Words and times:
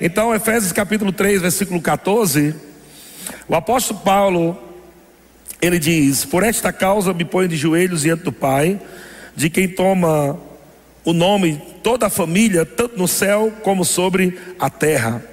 Então, 0.00 0.34
Efésios 0.34 0.72
capítulo 0.72 1.12
3, 1.12 1.40
versículo 1.40 1.80
14, 1.80 2.52
o 3.46 3.54
apóstolo 3.54 4.00
Paulo, 4.00 4.58
ele 5.62 5.78
diz: 5.78 6.24
Por 6.24 6.42
esta 6.42 6.72
causa 6.72 7.14
me 7.14 7.24
ponho 7.24 7.46
de 7.46 7.56
joelhos 7.56 8.00
diante 8.00 8.24
do 8.24 8.32
Pai, 8.32 8.80
de 9.36 9.48
quem 9.48 9.68
toma 9.68 10.36
o 11.04 11.12
nome 11.12 11.62
toda 11.80 12.06
a 12.08 12.10
família, 12.10 12.66
tanto 12.66 12.98
no 12.98 13.06
céu 13.06 13.52
como 13.62 13.84
sobre 13.84 14.36
a 14.58 14.68
terra, 14.68 15.24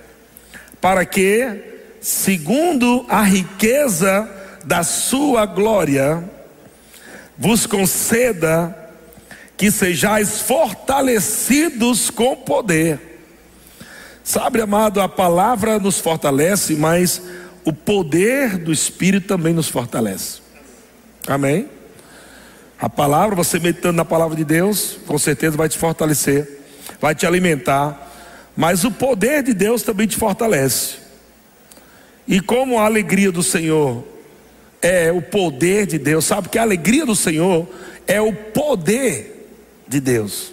para 0.79 1.03
que, 1.05 1.95
segundo 1.99 3.03
a 3.09 3.23
riqueza 3.23 4.29
da 4.63 4.83
sua 4.83 5.47
glória, 5.47 6.23
vos 7.35 7.65
conceda 7.65 8.77
que 9.57 9.71
sejais 9.71 10.39
fortalecidos 10.43 12.11
com 12.11 12.35
poder 12.35 13.10
Sabe, 14.23 14.61
amado, 14.61 15.01
a 15.01 15.09
palavra 15.09 15.79
nos 15.79 15.99
fortalece, 15.99 16.75
mas 16.75 17.21
o 17.63 17.73
poder 17.73 18.57
do 18.57 18.71
Espírito 18.71 19.27
também 19.27 19.53
nos 19.53 19.67
fortalece. 19.67 20.41
Amém? 21.27 21.69
A 22.79 22.89
palavra, 22.89 23.35
você 23.35 23.59
meditando 23.59 23.97
na 23.97 24.05
palavra 24.05 24.35
de 24.35 24.43
Deus, 24.43 24.97
com 25.05 25.17
certeza 25.17 25.57
vai 25.57 25.69
te 25.69 25.77
fortalecer, 25.77 26.61
vai 26.99 27.13
te 27.13 27.25
alimentar, 27.25 28.11
mas 28.55 28.83
o 28.83 28.91
poder 28.91 29.43
de 29.43 29.53
Deus 29.53 29.83
também 29.83 30.07
te 30.07 30.17
fortalece. 30.17 30.95
E 32.27 32.39
como 32.39 32.79
a 32.79 32.85
alegria 32.85 33.31
do 33.31 33.43
Senhor 33.43 34.03
é 34.81 35.11
o 35.11 35.21
poder 35.21 35.85
de 35.85 35.99
Deus, 35.99 36.25
sabe 36.25 36.49
que 36.49 36.57
a 36.57 36.63
alegria 36.63 37.05
do 37.05 37.15
Senhor 37.15 37.67
é 38.07 38.19
o 38.19 38.33
poder 38.33 39.47
de 39.87 39.99
Deus. 39.99 40.51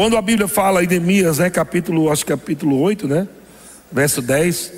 Quando 0.00 0.16
a 0.16 0.22
Bíblia 0.22 0.48
fala 0.48 0.82
em 0.82 0.86
Neemias, 0.86 1.40
né, 1.40 1.50
capítulo, 1.50 2.10
acho 2.10 2.24
que 2.24 2.32
capítulo 2.32 2.80
8, 2.80 3.06
né? 3.06 3.28
Verso 3.92 4.22
10. 4.22 4.72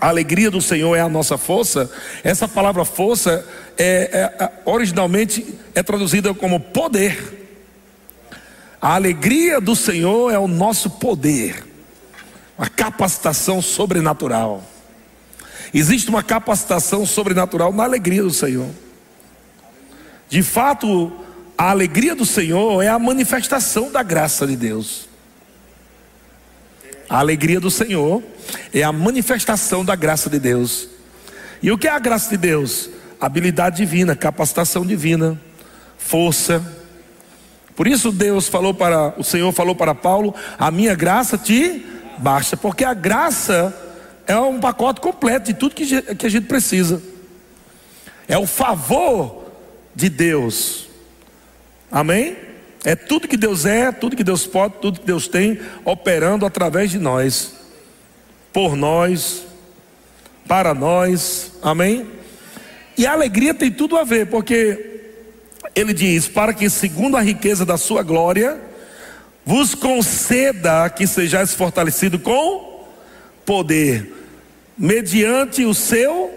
A 0.00 0.08
alegria 0.08 0.50
do 0.50 0.60
Senhor 0.60 0.96
é 0.96 1.00
a 1.00 1.08
nossa 1.08 1.38
força. 1.38 1.88
Essa 2.24 2.48
palavra 2.48 2.84
força 2.84 3.46
é, 3.78 4.32
é, 4.40 4.52
originalmente 4.64 5.46
é 5.76 5.80
traduzida 5.80 6.34
como 6.34 6.58
poder. 6.58 7.54
A 8.80 8.96
alegria 8.96 9.60
do 9.60 9.76
Senhor 9.76 10.32
é 10.32 10.38
o 10.40 10.48
nosso 10.48 10.90
poder, 10.90 11.64
uma 12.58 12.68
capacitação 12.68 13.62
sobrenatural. 13.62 14.64
Existe 15.72 16.10
uma 16.10 16.24
capacitação 16.24 17.06
sobrenatural 17.06 17.72
na 17.72 17.84
alegria 17.84 18.24
do 18.24 18.32
Senhor. 18.32 18.70
De 20.28 20.42
fato, 20.42 21.12
a 21.62 21.70
alegria 21.70 22.12
do 22.16 22.26
Senhor 22.26 22.82
é 22.82 22.88
a 22.88 22.98
manifestação 22.98 23.88
da 23.88 24.02
graça 24.02 24.44
de 24.48 24.56
Deus. 24.56 25.08
A 27.08 27.20
alegria 27.20 27.60
do 27.60 27.70
Senhor 27.70 28.20
é 28.74 28.82
a 28.82 28.90
manifestação 28.90 29.84
da 29.84 29.94
graça 29.94 30.28
de 30.28 30.40
Deus. 30.40 30.88
E 31.62 31.70
o 31.70 31.78
que 31.78 31.86
é 31.86 31.92
a 31.92 32.00
graça 32.00 32.30
de 32.30 32.36
Deus? 32.36 32.90
Habilidade 33.20 33.76
divina, 33.76 34.16
capacitação 34.16 34.84
divina, 34.84 35.40
força. 35.96 36.60
Por 37.76 37.86
isso 37.86 38.10
Deus 38.10 38.48
falou 38.48 38.74
para 38.74 39.14
o 39.16 39.22
Senhor 39.22 39.52
falou 39.52 39.76
para 39.76 39.94
Paulo: 39.94 40.34
"A 40.58 40.68
minha 40.68 40.96
graça 40.96 41.38
te 41.38 41.86
basta", 42.18 42.56
porque 42.56 42.82
a 42.84 42.92
graça 42.92 43.72
é 44.26 44.36
um 44.36 44.58
pacote 44.58 45.00
completo 45.00 45.46
de 45.46 45.54
tudo 45.54 45.76
que 45.76 46.26
a 46.26 46.28
gente 46.28 46.48
precisa. 46.48 47.00
É 48.26 48.36
o 48.36 48.48
favor 48.48 49.44
de 49.94 50.08
Deus 50.08 50.90
Amém? 51.92 52.38
É 52.84 52.96
tudo 52.96 53.28
que 53.28 53.36
Deus 53.36 53.66
é, 53.66 53.92
tudo 53.92 54.16
que 54.16 54.24
Deus 54.24 54.46
pode, 54.46 54.76
tudo 54.80 55.00
que 55.00 55.06
Deus 55.06 55.28
tem, 55.28 55.60
operando 55.84 56.46
através 56.46 56.90
de 56.90 56.98
nós, 56.98 57.52
por 58.50 58.74
nós, 58.74 59.44
para 60.48 60.72
nós, 60.72 61.52
amém? 61.62 62.06
E 62.96 63.06
a 63.06 63.12
alegria 63.12 63.52
tem 63.52 63.70
tudo 63.70 63.98
a 63.98 64.04
ver, 64.04 64.26
porque 64.28 65.02
ele 65.76 65.92
diz: 65.92 66.26
para 66.26 66.54
que, 66.54 66.68
segundo 66.70 67.16
a 67.16 67.20
riqueza 67.20 67.64
da 67.64 67.76
sua 67.76 68.02
glória, 68.02 68.58
vos 69.44 69.74
conceda 69.74 70.88
que 70.88 71.06
sejais 71.06 71.52
fortalecido 71.52 72.18
com 72.18 72.86
poder, 73.44 74.12
mediante 74.76 75.64
o 75.64 75.74
seu 75.74 76.32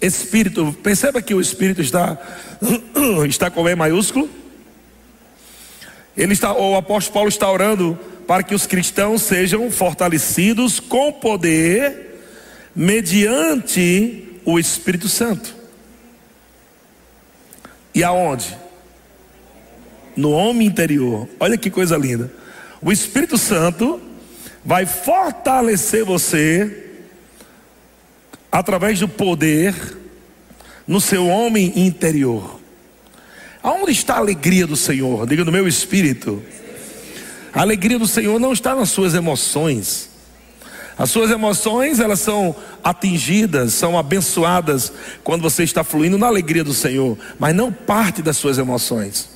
espírito. 0.00 0.72
Perceba 0.82 1.20
que 1.20 1.34
o 1.34 1.40
espírito 1.40 1.82
está, 1.82 2.16
está 3.28 3.50
com 3.50 3.68
E 3.68 3.74
maiúsculo 3.74 4.39
ele 6.20 6.34
está, 6.34 6.52
o 6.52 6.76
apóstolo 6.76 7.14
Paulo 7.14 7.28
está 7.30 7.50
orando 7.50 7.98
para 8.26 8.42
que 8.42 8.54
os 8.54 8.66
cristãos 8.66 9.22
sejam 9.22 9.70
fortalecidos 9.70 10.78
com 10.78 11.10
poder 11.10 12.20
mediante 12.76 14.38
o 14.44 14.58
Espírito 14.58 15.08
Santo. 15.08 15.54
E 17.94 18.04
aonde? 18.04 18.54
No 20.14 20.32
homem 20.32 20.68
interior. 20.68 21.26
Olha 21.40 21.56
que 21.56 21.70
coisa 21.70 21.96
linda. 21.96 22.30
O 22.82 22.92
Espírito 22.92 23.38
Santo 23.38 23.98
vai 24.62 24.84
fortalecer 24.84 26.04
você 26.04 26.86
através 28.52 29.00
do 29.00 29.08
poder 29.08 29.74
no 30.86 31.00
seu 31.00 31.26
homem 31.26 31.72
interior. 31.76 32.59
Aonde 33.62 33.92
está 33.92 34.14
a 34.14 34.18
alegria 34.18 34.66
do 34.66 34.76
Senhor? 34.76 35.26
Diga 35.26 35.44
no 35.44 35.52
meu 35.52 35.68
espírito. 35.68 36.42
A 37.52 37.60
alegria 37.60 37.98
do 37.98 38.06
Senhor 38.06 38.38
não 38.38 38.52
está 38.52 38.74
nas 38.74 38.90
suas 38.90 39.14
emoções. 39.14 40.08
As 40.96 41.10
suas 41.10 41.30
emoções, 41.30 41.98
elas 41.98 42.20
são 42.20 42.54
atingidas, 42.84 43.72
são 43.72 43.98
abençoadas 43.98 44.92
quando 45.24 45.42
você 45.42 45.62
está 45.62 45.82
fluindo 45.82 46.18
na 46.18 46.26
alegria 46.26 46.62
do 46.62 46.74
Senhor, 46.74 47.16
mas 47.38 47.54
não 47.54 47.72
parte 47.72 48.22
das 48.22 48.36
suas 48.36 48.58
emoções. 48.58 49.28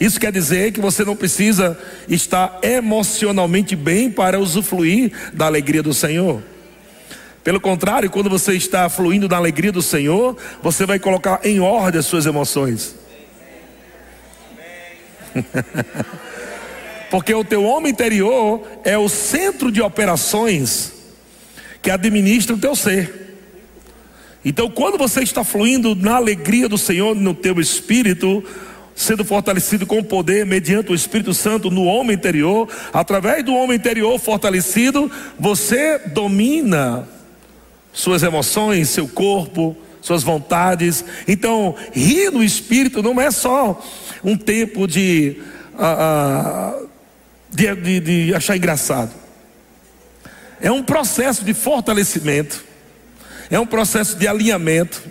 Isso 0.00 0.20
quer 0.20 0.30
dizer 0.30 0.72
que 0.72 0.80
você 0.80 1.04
não 1.04 1.16
precisa 1.16 1.76
estar 2.08 2.60
emocionalmente 2.62 3.74
bem 3.74 4.10
para 4.10 4.38
usufruir 4.38 5.12
da 5.32 5.46
alegria 5.46 5.82
do 5.82 5.92
Senhor. 5.92 6.40
Pelo 7.42 7.60
contrário, 7.60 8.10
quando 8.10 8.30
você 8.30 8.54
está 8.54 8.88
fluindo 8.88 9.28
na 9.28 9.36
alegria 9.36 9.72
do 9.72 9.82
Senhor, 9.82 10.36
você 10.62 10.86
vai 10.86 10.98
colocar 10.98 11.40
em 11.44 11.58
ordem 11.58 11.98
as 11.98 12.06
suas 12.06 12.26
emoções. 12.26 12.94
Porque 17.10 17.34
o 17.34 17.44
teu 17.44 17.64
homem 17.64 17.92
interior 17.92 18.62
é 18.84 18.98
o 18.98 19.08
centro 19.08 19.72
de 19.72 19.80
operações 19.80 20.92
que 21.80 21.90
administra 21.90 22.54
o 22.54 22.58
teu 22.58 22.76
ser. 22.76 23.28
Então, 24.44 24.70
quando 24.70 24.98
você 24.98 25.22
está 25.22 25.42
fluindo 25.42 25.94
na 25.94 26.16
alegria 26.16 26.68
do 26.68 26.78
Senhor 26.78 27.14
no 27.14 27.34
teu 27.34 27.60
espírito, 27.60 28.44
sendo 28.94 29.24
fortalecido 29.24 29.86
com 29.86 30.02
poder 30.02 30.44
mediante 30.44 30.90
o 30.90 30.94
Espírito 30.94 31.32
Santo 31.32 31.70
no 31.70 31.84
homem 31.84 32.16
interior, 32.16 32.68
através 32.92 33.44
do 33.44 33.54
homem 33.54 33.76
interior 33.76 34.18
fortalecido, 34.18 35.10
você 35.38 35.98
domina 35.98 37.08
suas 37.92 38.22
emoções, 38.22 38.88
seu 38.88 39.08
corpo, 39.08 39.76
suas 40.00 40.22
vontades. 40.22 41.04
Então, 41.26 41.74
rir 41.92 42.30
no 42.30 42.42
espírito 42.42 43.02
não 43.02 43.20
é 43.20 43.30
só 43.30 43.84
um 44.22 44.36
tempo 44.36 44.86
de, 44.86 45.36
uh, 45.74 46.82
uh, 46.82 46.88
de, 47.50 47.74
de, 47.74 48.00
de 48.00 48.34
achar 48.34 48.56
engraçado. 48.56 49.12
É 50.60 50.70
um 50.70 50.82
processo 50.82 51.44
de 51.44 51.54
fortalecimento, 51.54 52.64
é 53.50 53.58
um 53.58 53.66
processo 53.66 54.16
de 54.16 54.26
alinhamento. 54.26 55.02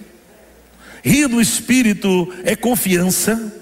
Rir 1.03 1.29
no 1.29 1.39
espírito 1.39 2.33
é 2.43 2.55
confiança, 2.55 3.53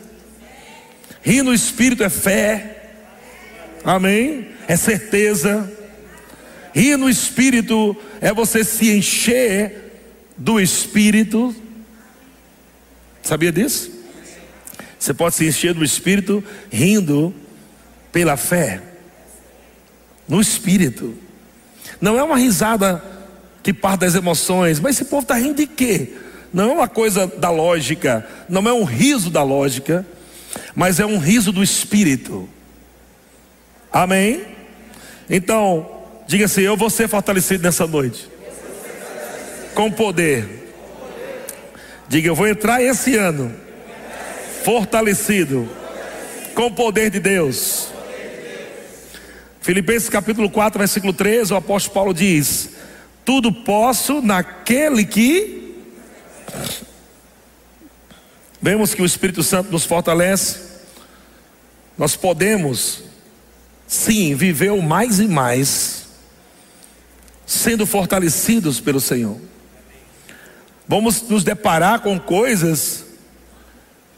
rir 1.21 1.43
no 1.43 1.53
espírito 1.53 2.03
é 2.03 2.09
fé, 2.09 2.93
amém? 3.83 4.47
É 4.67 4.75
certeza. 4.75 5.71
Rir 6.73 6.97
no 6.97 7.09
espírito 7.09 7.95
é 8.19 8.33
você 8.33 8.63
se 8.63 8.91
encher 8.91 9.84
do 10.37 10.59
Espírito. 10.59 11.55
Sabia 13.22 13.52
disso? 13.52 13.91
Você 14.99 15.14
pode 15.14 15.35
se 15.35 15.47
encher 15.47 15.73
do 15.73 15.84
Espírito 15.84 16.43
rindo 16.72 17.34
pela 18.11 18.37
fé. 18.37 18.82
No 20.28 20.41
Espírito. 20.41 21.16
Não 22.02 22.17
é 22.17 22.23
uma 22.23 22.37
risada 22.37 23.03
que 23.64 23.73
parte 23.73 24.02
das 24.02 24.16
emoções, 24.16 24.79
mas 24.79 24.96
esse 24.96 25.05
povo 25.05 25.23
está 25.23 25.35
rindo 25.35 25.55
de 25.55 25.67
quê? 25.67 26.14
Não 26.53 26.72
é 26.72 26.73
uma 26.73 26.88
coisa 26.88 27.28
da 27.28 27.49
lógica, 27.49 28.26
não 28.47 28.67
é 28.67 28.73
um 28.73 28.84
riso 28.84 29.29
da 29.29 29.43
lógica, 29.43 30.05
mas 30.73 30.99
é 30.99 31.05
um 31.05 31.17
riso 31.17 31.52
do 31.52 31.64
Espírito. 31.64 32.47
Amém? 33.91 34.46
Então, 35.29 36.03
diga 36.28 36.46
assim: 36.46 36.61
Eu 36.61 36.78
vou 36.78 36.90
ser 36.90 37.08
fortalecido 37.08 37.64
nessa 37.64 37.88
noite 37.88 38.34
com 39.75 39.91
poder. 39.91 40.73
Diga, 42.07 42.29
eu 42.29 42.35
vou 42.35 42.47
entrar 42.47 42.81
esse 42.81 43.16
ano 43.16 43.53
fortalecido 44.63 45.69
com 46.55 46.67
o 46.67 46.72
poder 46.72 47.11
de 47.11 47.19
Deus. 47.19 47.89
Filipenses 49.61 50.09
capítulo 50.09 50.49
4, 50.49 50.79
versículo 50.79 51.11
13, 51.11 51.53
o 51.53 51.57
apóstolo 51.57 51.93
Paulo 51.93 52.13
diz: 52.13 52.69
Tudo 53.25 53.51
posso 53.51 54.22
naquele 54.22 55.05
que. 55.05 55.75
Vemos 58.61 58.95
que 58.95 59.01
o 59.01 59.05
Espírito 59.05 59.43
Santo 59.43 59.71
nos 59.71 59.83
fortalece. 59.83 60.59
Nós 61.97 62.16
podemos, 62.16 63.03
sim, 63.87 64.35
viver 64.35 64.71
mais 64.81 65.19
e 65.19 65.28
mais, 65.28 66.05
sendo 67.45 67.85
fortalecidos 67.85 68.79
pelo 68.79 69.01
Senhor. 69.01 69.39
Vamos 70.87 71.22
nos 71.23 71.43
deparar 71.43 71.99
com 72.02 72.20
coisas 72.20 73.05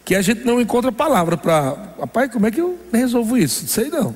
que 0.03 0.15
a 0.15 0.21
gente 0.21 0.45
não 0.45 0.59
encontra 0.59 0.91
palavra 0.91 1.37
para. 1.37 1.71
Papai, 1.71 2.29
como 2.29 2.47
é 2.47 2.51
que 2.51 2.61
eu 2.61 2.77
resolvo 2.93 3.37
isso? 3.37 3.63
Não 3.63 3.69
sei 3.69 3.89
não. 3.89 4.15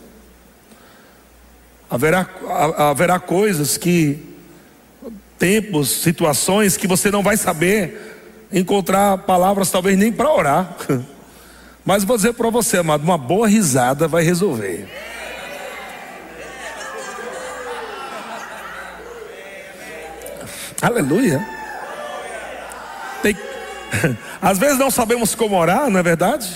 Haverá, 1.90 2.30
haverá 2.78 3.20
coisas 3.20 3.78
que, 3.78 4.26
tempos, 5.38 5.90
situações 5.90 6.78
que 6.78 6.88
você 6.88 7.12
não 7.12 7.22
vai 7.22 7.36
saber 7.36 8.48
encontrar 8.52 9.18
palavras, 9.20 9.70
talvez 9.70 9.98
nem 9.98 10.12
para 10.12 10.32
orar. 10.32 10.78
Mas 11.84 12.04
vou 12.04 12.16
dizer 12.16 12.34
para 12.34 12.50
você, 12.50 12.78
amado, 12.78 13.04
uma 13.04 13.18
boa 13.18 13.48
risada 13.48 14.08
vai 14.08 14.24
resolver. 14.24 14.88
Aleluia. 20.82 21.61
Tem... 23.22 23.38
Às 24.42 24.58
vezes 24.58 24.78
não 24.78 24.92
sabemos 24.92 25.36
como 25.36 25.56
orar, 25.56 25.90
não 25.90 26.00
é 26.00 26.04
verdade? 26.04 26.48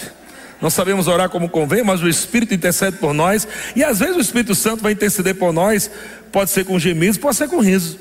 Não 0.62 0.70
sabemos 0.70 1.08
orar 1.08 1.30
como 1.30 1.50
convém, 1.50 1.84
mas 1.84 2.02
o 2.02 2.08
Espírito 2.08 2.54
intercede 2.54 2.98
por 2.98 3.14
nós. 3.14 3.48
E 3.76 3.84
às 3.84 4.00
vezes 4.00 4.16
o 4.16 4.22
Espírito 4.22 4.56
Santo 4.56 4.82
vai 4.82 4.94
interceder 4.94 5.36
por 5.36 5.52
nós. 5.52 5.92
Pode 6.32 6.50
ser 6.50 6.64
com 6.66 6.80
gemidos, 6.80 7.18
pode 7.18 7.36
ser 7.36 7.50
com 7.50 7.60
riso. 7.60 8.00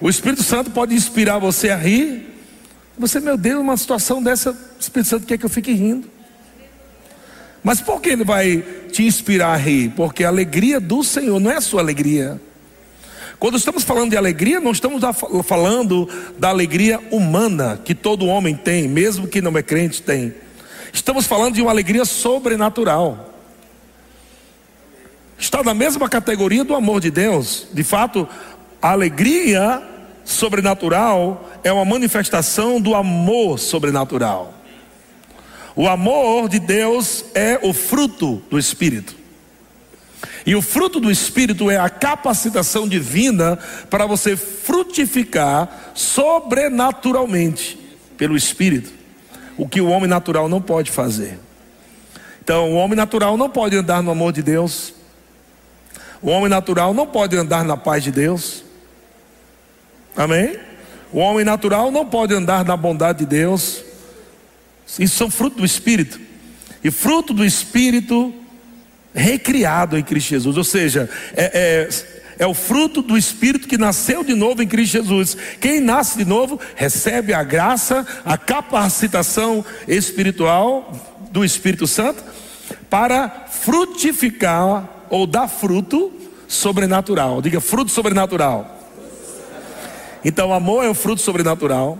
O 0.00 0.10
Espírito 0.10 0.42
Santo 0.42 0.70
pode 0.70 0.94
inspirar 0.94 1.38
você 1.38 1.70
a 1.70 1.76
rir. 1.76 2.30
Você, 2.98 3.20
meu 3.20 3.36
Deus, 3.36 3.60
uma 3.60 3.76
situação 3.76 4.22
dessa, 4.22 4.50
o 4.50 4.56
Espírito 4.80 5.08
Santo 5.08 5.26
quer 5.26 5.38
que 5.38 5.46
eu 5.46 5.50
fique 5.50 5.72
rindo. 5.72 6.10
Mas 7.62 7.80
por 7.80 8.00
que 8.00 8.10
ele 8.10 8.24
vai 8.24 8.62
te 8.92 9.04
inspirar 9.04 9.54
a 9.54 9.56
rir? 9.56 9.90
Porque 9.96 10.24
a 10.24 10.28
alegria 10.28 10.78
do 10.78 11.02
Senhor 11.02 11.40
não 11.40 11.50
é 11.50 11.56
a 11.56 11.60
sua 11.60 11.80
alegria. 11.80 12.40
Quando 13.44 13.58
estamos 13.58 13.84
falando 13.84 14.08
de 14.08 14.16
alegria, 14.16 14.58
não 14.58 14.72
estamos 14.72 15.02
falando 15.44 16.08
da 16.38 16.48
alegria 16.48 16.98
humana 17.10 17.78
que 17.84 17.94
todo 17.94 18.24
homem 18.24 18.56
tem, 18.56 18.88
mesmo 18.88 19.28
que 19.28 19.42
não 19.42 19.54
é 19.58 19.62
crente 19.62 20.00
tem. 20.00 20.32
Estamos 20.94 21.26
falando 21.26 21.56
de 21.56 21.60
uma 21.60 21.70
alegria 21.70 22.06
sobrenatural. 22.06 23.34
Está 25.38 25.62
na 25.62 25.74
mesma 25.74 26.08
categoria 26.08 26.64
do 26.64 26.74
amor 26.74 27.02
de 27.02 27.10
Deus. 27.10 27.66
De 27.70 27.84
fato, 27.84 28.26
a 28.80 28.92
alegria 28.92 29.82
sobrenatural 30.24 31.50
é 31.62 31.70
uma 31.70 31.84
manifestação 31.84 32.80
do 32.80 32.94
amor 32.94 33.58
sobrenatural. 33.58 34.54
O 35.76 35.86
amor 35.86 36.48
de 36.48 36.58
Deus 36.58 37.26
é 37.34 37.60
o 37.62 37.74
fruto 37.74 38.42
do 38.48 38.58
Espírito. 38.58 39.23
E 40.46 40.54
o 40.54 40.60
fruto 40.60 41.00
do 41.00 41.10
Espírito 41.10 41.70
é 41.70 41.76
a 41.76 41.88
capacitação 41.88 42.86
divina 42.86 43.58
para 43.88 44.04
você 44.04 44.36
frutificar 44.36 45.92
sobrenaturalmente 45.94 47.78
pelo 48.18 48.36
Espírito, 48.36 48.92
o 49.56 49.66
que 49.66 49.80
o 49.80 49.88
homem 49.88 50.08
natural 50.08 50.48
não 50.48 50.60
pode 50.60 50.90
fazer. 50.90 51.38
Então, 52.42 52.72
o 52.72 52.74
homem 52.74 52.94
natural 52.94 53.38
não 53.38 53.48
pode 53.48 53.74
andar 53.74 54.02
no 54.02 54.10
amor 54.10 54.32
de 54.32 54.42
Deus, 54.42 54.92
o 56.20 56.28
homem 56.28 56.48
natural 56.48 56.92
não 56.92 57.06
pode 57.06 57.34
andar 57.36 57.64
na 57.64 57.76
paz 57.76 58.04
de 58.04 58.12
Deus, 58.12 58.62
amém? 60.14 60.58
O 61.10 61.20
homem 61.20 61.44
natural 61.44 61.90
não 61.90 62.04
pode 62.04 62.34
andar 62.34 62.64
na 62.64 62.76
bondade 62.76 63.20
de 63.20 63.26
Deus, 63.26 63.82
isso 64.98 65.16
são 65.16 65.30
fruto 65.30 65.56
do 65.56 65.64
Espírito, 65.64 66.20
e 66.82 66.90
fruto 66.90 67.32
do 67.32 67.44
Espírito 67.44 68.34
recriado 69.14 69.96
em 69.96 70.02
Cristo 70.02 70.30
Jesus, 70.30 70.56
ou 70.56 70.64
seja, 70.64 71.08
é, 71.34 71.44
é, 71.54 71.88
é, 72.40 72.46
o 72.46 72.52
fruto 72.52 73.00
do 73.00 73.16
Espírito 73.16 73.68
que 73.68 73.78
nasceu 73.78 74.24
de 74.24 74.34
novo 74.34 74.62
em 74.62 74.66
Cristo 74.66 74.92
Jesus. 74.92 75.36
Quem 75.60 75.80
nasce 75.80 76.18
de 76.18 76.24
novo 76.24 76.58
recebe 76.74 77.32
a 77.32 77.44
graça, 77.44 78.04
a 78.24 78.36
capacitação 78.36 79.64
espiritual 79.86 80.92
do 81.30 81.44
Espírito 81.44 81.86
Santo 81.86 82.22
para 82.90 83.46
frutificar 83.50 84.88
ou 85.08 85.26
dar 85.26 85.48
fruto 85.48 86.12
sobrenatural. 86.48 87.40
Diga 87.40 87.60
fruto 87.60 87.90
sobrenatural. 87.90 88.80
Então, 90.24 90.52
amor 90.52 90.84
é 90.84 90.88
o 90.88 90.94
fruto 90.94 91.20
sobrenatural, 91.20 91.98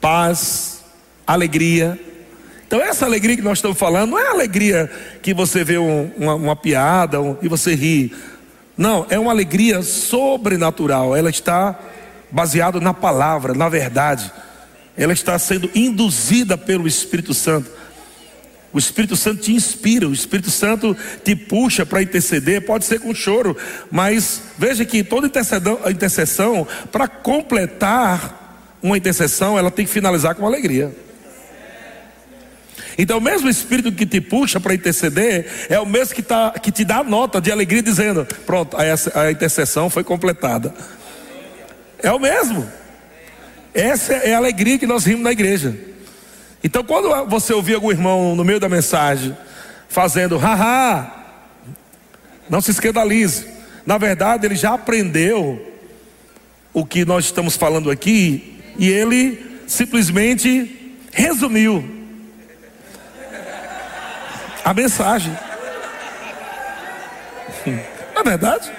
paz, 0.00 0.84
alegria, 1.26 1.98
então, 2.74 2.84
essa 2.84 3.04
alegria 3.04 3.36
que 3.36 3.42
nós 3.42 3.58
estamos 3.58 3.78
falando 3.78 4.10
não 4.10 4.18
é 4.18 4.26
a 4.26 4.32
alegria 4.32 4.90
que 5.22 5.32
você 5.32 5.62
vê 5.62 5.78
um, 5.78 6.10
uma, 6.16 6.34
uma, 6.34 6.56
piada 6.56 7.20
um, 7.20 7.36
e 7.40 7.46
você 7.46 7.72
ri. 7.72 8.12
Não, 8.76 9.06
é 9.08 9.16
uma 9.16 9.30
alegria 9.30 9.80
sobrenatural. 9.80 11.14
Ela 11.14 11.30
está 11.30 11.78
baseada 12.32 12.80
na 12.80 12.92
palavra, 12.92 13.54
na 13.54 13.68
verdade. 13.68 14.28
Ela 14.96 15.12
está 15.12 15.38
sendo 15.38 15.70
induzida 15.72 16.58
pelo 16.58 16.88
Espírito 16.88 17.32
Santo. 17.32 17.70
O 18.72 18.78
Espírito 18.80 19.14
Santo 19.14 19.42
te 19.42 19.52
inspira, 19.52 20.08
o 20.08 20.12
Espírito 20.12 20.50
Santo 20.50 20.96
te 21.22 21.36
puxa 21.36 21.86
para 21.86 22.02
interceder, 22.02 22.66
pode 22.66 22.86
ser 22.86 22.98
com 22.98 23.14
choro, 23.14 23.56
mas 23.88 24.42
veja 24.58 24.84
que 24.84 25.04
toda 25.04 25.28
intercessão, 25.28 26.66
para 26.90 27.06
completar 27.06 28.76
uma 28.82 28.96
intercessão, 28.96 29.56
ela 29.56 29.70
tem 29.70 29.86
que 29.86 29.92
finalizar 29.92 30.34
com 30.34 30.44
alegria. 30.44 31.04
Então, 32.96 33.18
o 33.18 33.20
mesmo 33.20 33.48
Espírito 33.48 33.90
que 33.90 34.06
te 34.06 34.20
puxa 34.20 34.60
para 34.60 34.74
interceder 34.74 35.66
é 35.68 35.78
o 35.80 35.86
mesmo 35.86 36.14
que, 36.14 36.22
tá, 36.22 36.50
que 36.52 36.70
te 36.70 36.84
dá 36.84 36.98
a 36.98 37.04
nota 37.04 37.40
de 37.40 37.50
alegria, 37.50 37.82
dizendo: 37.82 38.26
Pronto, 38.46 38.76
a, 38.76 39.30
intercessão 39.30 39.90
foi 39.90 40.04
completada. 40.04 40.72
É 42.02 42.12
o 42.12 42.18
mesmo. 42.18 42.66
Essa 43.72 44.14
é 44.14 44.34
a 44.34 44.36
alegria 44.36 44.78
que 44.78 44.86
nós 44.86 45.04
rimos 45.04 45.24
na 45.24 45.32
igreja. 45.32 45.76
Então, 46.62 46.84
quando 46.84 47.26
você 47.26 47.52
ouvir 47.52 47.74
algum 47.74 47.90
irmão 47.90 48.36
no 48.36 48.44
meio 48.44 48.60
da 48.60 48.68
mensagem 48.68 49.36
fazendo 49.88 50.38
haha, 50.38 51.12
não 52.48 52.60
se 52.60 52.70
escandalize. 52.70 53.46
Na 53.84 53.98
verdade, 53.98 54.46
ele 54.46 54.54
já 54.54 54.74
aprendeu 54.74 55.72
o 56.72 56.84
que 56.84 57.04
nós 57.04 57.26
estamos 57.26 57.56
falando 57.56 57.90
aqui 57.90 58.60
e 58.78 58.88
ele 58.88 59.60
simplesmente 59.66 60.98
resumiu 61.12 62.03
a 64.64 64.72
mensagem. 64.72 65.36
Não 67.66 68.20
é 68.20 68.24
verdade? 68.24 68.72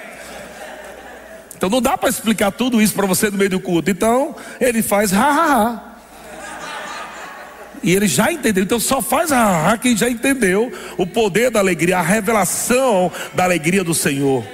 Então 1.56 1.70
não 1.70 1.80
dá 1.80 1.96
para 1.96 2.08
explicar 2.08 2.50
tudo 2.50 2.82
isso 2.82 2.94
para 2.94 3.06
você 3.06 3.30
no 3.30 3.38
meio 3.38 3.50
do 3.50 3.60
culto. 3.60 3.90
Então 3.90 4.34
ele 4.60 4.82
faz 4.82 5.12
ha 5.12 5.28
ha 5.28 5.52
ha. 5.52 5.82
E 7.82 7.94
ele 7.94 8.08
já 8.08 8.32
entendeu. 8.32 8.64
Então 8.64 8.80
só 8.80 9.00
faz 9.00 9.30
ha 9.30 9.72
ha, 9.72 9.78
quem 9.78 9.96
já 9.96 10.10
entendeu 10.10 10.72
o 10.98 11.06
poder 11.06 11.50
da 11.50 11.60
alegria, 11.60 11.98
a 11.98 12.02
revelação 12.02 13.10
da 13.32 13.44
alegria 13.44 13.84
do 13.84 13.94
Senhor. 13.94 14.44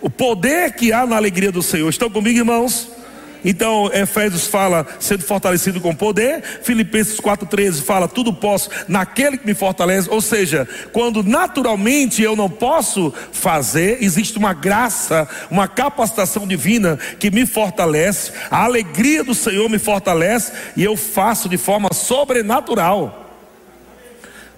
O 0.00 0.08
poder 0.08 0.72
que 0.74 0.92
há 0.92 1.06
na 1.06 1.16
alegria 1.16 1.50
do 1.50 1.62
Senhor. 1.62 1.88
Estão 1.88 2.10
comigo, 2.10 2.38
irmãos? 2.38 2.99
Então, 3.44 3.90
Efésios 3.92 4.46
fala 4.46 4.86
sendo 4.98 5.22
fortalecido 5.22 5.80
com 5.80 5.94
poder, 5.94 6.42
Filipenses 6.62 7.20
4,13 7.20 7.82
fala 7.82 8.06
tudo 8.06 8.32
posso 8.32 8.70
naquele 8.86 9.38
que 9.38 9.46
me 9.46 9.54
fortalece, 9.54 10.08
ou 10.10 10.20
seja, 10.20 10.68
quando 10.92 11.22
naturalmente 11.22 12.22
eu 12.22 12.36
não 12.36 12.50
posso 12.50 13.12
fazer, 13.32 13.98
existe 14.02 14.38
uma 14.38 14.52
graça, 14.52 15.28
uma 15.50 15.66
capacitação 15.66 16.46
divina 16.46 16.98
que 17.18 17.30
me 17.30 17.46
fortalece, 17.46 18.32
a 18.50 18.64
alegria 18.64 19.24
do 19.24 19.34
Senhor 19.34 19.68
me 19.68 19.78
fortalece 19.78 20.52
e 20.76 20.84
eu 20.84 20.96
faço 20.96 21.48
de 21.48 21.56
forma 21.56 21.88
sobrenatural. 21.92 23.28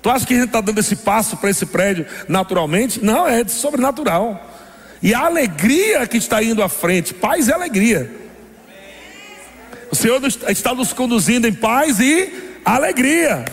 Tu 0.02 0.10
acha 0.10 0.26
que 0.26 0.34
a 0.34 0.36
gente 0.36 0.46
está 0.46 0.60
dando 0.60 0.80
esse 0.80 0.96
passo 0.96 1.36
para 1.36 1.50
esse 1.50 1.64
prédio 1.64 2.04
naturalmente? 2.28 3.02
Não, 3.04 3.26
é 3.26 3.46
sobrenatural. 3.46 4.50
E 5.00 5.14
a 5.14 5.26
alegria 5.26 6.06
que 6.06 6.16
está 6.16 6.42
indo 6.42 6.62
à 6.62 6.68
frente, 6.68 7.14
paz 7.14 7.46
e 7.46 7.52
alegria. 7.52 8.21
O 9.92 9.94
Senhor 9.94 10.22
está 10.48 10.74
nos 10.74 10.94
conduzindo 10.94 11.46
em 11.46 11.52
paz 11.52 12.00
e 12.00 12.32
alegria. 12.64 13.44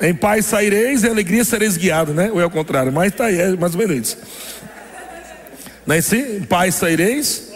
Em 0.00 0.14
paz 0.14 0.46
saireis 0.46 1.04
e 1.04 1.08
alegria 1.08 1.44
sereis 1.44 1.76
guiados, 1.76 2.14
né? 2.14 2.30
Ou 2.32 2.40
é 2.40 2.46
o 2.46 2.50
contrário, 2.50 2.90
mas 2.90 3.12
está 3.12 3.26
aí, 3.26 3.38
é 3.38 3.50
mais 3.50 3.74
ou 3.74 3.78
menos 3.78 4.08
isso. 4.08 4.18
Não 5.86 5.94
é 5.94 5.98
assim? 5.98 6.38
Em 6.38 6.44
paz 6.44 6.76
saireis, 6.76 7.52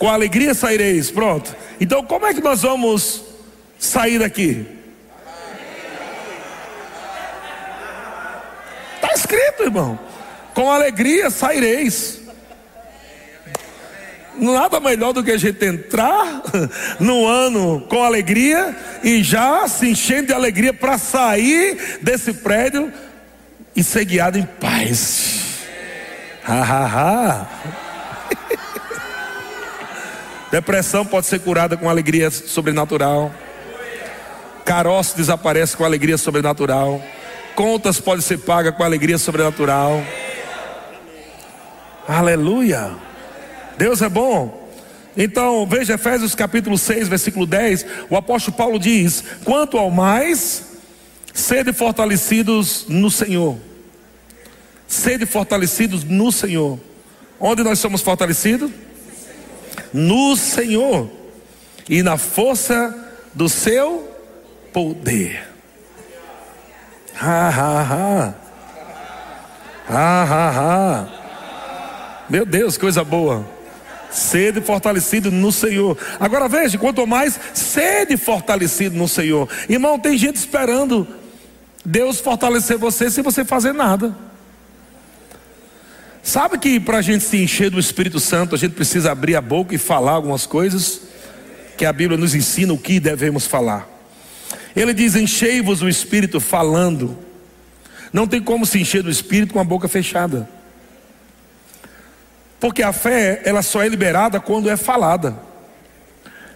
com 0.00 0.08
alegria 0.08 0.52
saireis. 0.52 1.12
Pronto. 1.12 1.54
Então, 1.80 2.04
como 2.04 2.26
é 2.26 2.34
que 2.34 2.40
nós 2.40 2.62
vamos 2.62 3.22
sair 3.78 4.18
daqui? 4.18 4.66
Está 8.96 9.16
certo, 9.16 9.62
irmão. 9.62 9.96
Com 10.54 10.72
alegria 10.72 11.30
saireis. 11.30 12.25
Nada 14.38 14.80
melhor 14.80 15.12
do 15.12 15.24
que 15.24 15.30
a 15.30 15.38
gente 15.38 15.64
entrar 15.64 16.42
no 17.00 17.26
ano 17.26 17.80
com 17.88 18.02
alegria 18.02 18.76
e 19.02 19.22
já 19.22 19.66
se 19.68 19.88
enchendo 19.88 20.28
de 20.28 20.32
alegria 20.32 20.72
para 20.72 20.98
sair 20.98 21.98
desse 22.02 22.32
prédio 22.32 22.92
e 23.74 23.82
ser 23.82 24.04
guiado 24.04 24.38
em 24.38 24.44
paz. 24.44 25.42
Ha, 26.46 26.62
ha, 26.62 26.86
ha. 26.86 27.46
Depressão 30.50 31.04
pode 31.04 31.26
ser 31.26 31.40
curada 31.40 31.76
com 31.76 31.88
alegria 31.88 32.30
sobrenatural. 32.30 33.32
Caroço 34.64 35.16
desaparece 35.16 35.76
com 35.76 35.84
alegria 35.84 36.18
sobrenatural. 36.18 37.02
Contas 37.54 38.00
podem 38.00 38.20
ser 38.20 38.38
pagas 38.38 38.74
com 38.74 38.82
alegria 38.82 39.18
sobrenatural. 39.18 40.02
Aleluia. 42.06 43.05
Deus 43.78 44.02
é 44.02 44.08
bom. 44.08 44.66
Então, 45.16 45.66
veja 45.66 45.94
Efésios 45.94 46.34
capítulo 46.34 46.76
6, 46.76 47.08
versículo 47.08 47.46
10. 47.46 47.86
O 48.10 48.16
apóstolo 48.16 48.56
Paulo 48.56 48.78
diz: 48.78 49.24
Quanto 49.44 49.78
ao 49.78 49.90
mais, 49.90 50.76
sede 51.32 51.72
fortalecidos 51.72 52.84
no 52.88 53.10
Senhor. 53.10 53.56
Sede 54.86 55.24
fortalecidos 55.24 56.04
no 56.04 56.30
Senhor. 56.30 56.78
Onde 57.40 57.62
nós 57.62 57.78
somos 57.78 58.02
fortalecidos? 58.02 58.70
No 59.92 60.36
Senhor. 60.36 61.10
E 61.88 62.02
na 62.02 62.16
força 62.16 62.94
do 63.32 63.48
seu 63.48 64.12
poder. 64.72 65.48
Ha, 67.18 67.48
ha, 67.48 67.82
ha. 67.82 68.34
Ha, 69.88 70.24
ha, 70.24 70.50
ha. 70.50 71.08
Meu 72.28 72.44
Deus, 72.44 72.76
coisa 72.76 73.02
boa. 73.04 73.55
Sede 74.16 74.62
fortalecido 74.62 75.30
no 75.30 75.52
Senhor. 75.52 75.96
Agora 76.18 76.48
veja, 76.48 76.78
quanto 76.78 77.06
mais 77.06 77.38
sede 77.52 78.16
fortalecido 78.16 78.96
no 78.96 79.06
Senhor. 79.06 79.46
Irmão, 79.68 79.98
tem 79.98 80.16
gente 80.16 80.36
esperando 80.36 81.06
Deus 81.84 82.18
fortalecer 82.18 82.78
você 82.78 83.10
sem 83.10 83.22
você 83.22 83.44
fazer 83.44 83.74
nada. 83.74 84.16
Sabe 86.22 86.58
que 86.58 86.80
para 86.80 86.98
a 86.98 87.02
gente 87.02 87.24
se 87.24 87.36
encher 87.36 87.70
do 87.70 87.78
Espírito 87.78 88.18
Santo, 88.18 88.54
a 88.54 88.58
gente 88.58 88.74
precisa 88.74 89.12
abrir 89.12 89.36
a 89.36 89.40
boca 89.42 89.74
e 89.74 89.78
falar 89.78 90.12
algumas 90.12 90.46
coisas 90.46 91.02
que 91.76 91.84
a 91.84 91.92
Bíblia 91.92 92.18
nos 92.18 92.34
ensina 92.34 92.72
o 92.72 92.78
que 92.78 92.98
devemos 92.98 93.46
falar. 93.46 93.86
Ele 94.74 94.94
diz: 94.94 95.14
Enchei-vos 95.14 95.82
o 95.82 95.88
espírito 95.88 96.40
falando. 96.40 97.16
Não 98.12 98.26
tem 98.26 98.40
como 98.40 98.64
se 98.64 98.80
encher 98.80 99.02
do 99.02 99.10
espírito 99.10 99.52
com 99.52 99.60
a 99.60 99.64
boca 99.64 99.86
fechada. 99.88 100.48
Porque 102.58 102.82
a 102.82 102.92
fé, 102.92 103.42
ela 103.44 103.62
só 103.62 103.82
é 103.82 103.88
liberada 103.88 104.40
quando 104.40 104.70
é 104.70 104.76
falada. 104.76 105.36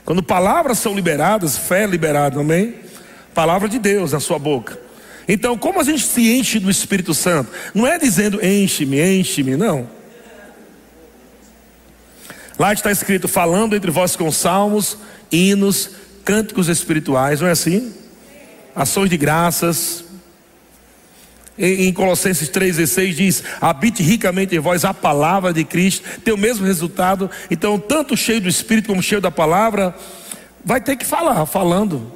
Quando 0.05 0.23
palavras 0.23 0.79
são 0.79 0.95
liberadas, 0.95 1.57
fé 1.57 1.85
é 1.85 1.87
liberada, 1.87 2.41
amém? 2.41 2.75
Palavra 3.35 3.69
de 3.69 3.79
Deus 3.79 4.13
na 4.13 4.21
sua 4.21 4.39
boca. 4.39 4.79
Então, 5.29 5.57
como 5.57 5.81
a 5.81 5.85
gente 5.85 6.03
se 6.03 6.37
enche 6.37 6.59
do 6.59 6.71
Espírito 6.71 7.15
Santo? 7.15 7.51
Não 7.75 7.87
é 7.87 7.99
dizendo 7.99 8.45
enche-me, 8.45 9.01
enche-me, 9.01 9.57
não. 9.57 9.89
Lá 12.59 12.73
está 12.73 12.91
escrito: 12.91 13.29
falando 13.29 13.77
entre 13.77 13.91
vós 13.91 14.17
com 14.17 14.33
salmos, 14.33 14.97
hinos, 15.31 15.91
cânticos 16.25 16.69
espirituais, 16.69 17.41
não 17.41 17.49
é 17.49 17.53
assim? 17.53 18.01
ações 18.75 19.11
de 19.11 19.17
graças. 19.17 20.05
Em, 21.63 21.93
Colossenses 21.93 22.49
3,16 22.49 23.13
diz: 23.13 23.45
habite 23.61 24.03
ricamente 24.03 24.57
em 24.57 24.59
vós 24.59 24.83
a 24.83 24.95
palavra 24.95 25.53
de 25.53 25.63
Cristo, 25.63 26.09
tem 26.21 26.33
o 26.33 26.39
mesmo 26.39 26.67
resultado. 26.67 27.31
Então, 27.51 27.79
tanto 27.79 28.17
cheio 28.17 28.41
do 28.41 28.49
Espírito 28.49 28.87
como 28.87 29.03
cheio 29.03 29.21
da 29.21 29.31
palavra, 29.31 29.95
vai 30.65 30.81
ter 30.81 30.97
que 30.97 31.05
falar, 31.05 31.45
falando. 31.45 32.11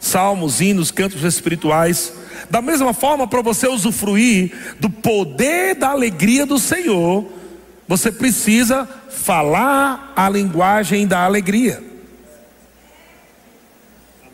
Salmos, 0.00 0.60
hinos, 0.60 0.90
cantos 0.90 1.22
espirituais. 1.22 2.12
Da 2.50 2.60
mesma 2.60 2.92
forma, 2.92 3.28
para 3.28 3.40
você 3.40 3.68
usufruir 3.68 4.52
do 4.80 4.90
poder 4.90 5.76
da 5.76 5.90
alegria 5.90 6.44
do 6.44 6.58
Senhor, 6.58 7.24
você 7.86 8.10
precisa 8.10 8.88
falar 9.08 10.12
a 10.16 10.28
linguagem 10.28 11.06
da 11.06 11.24
alegria. 11.24 11.80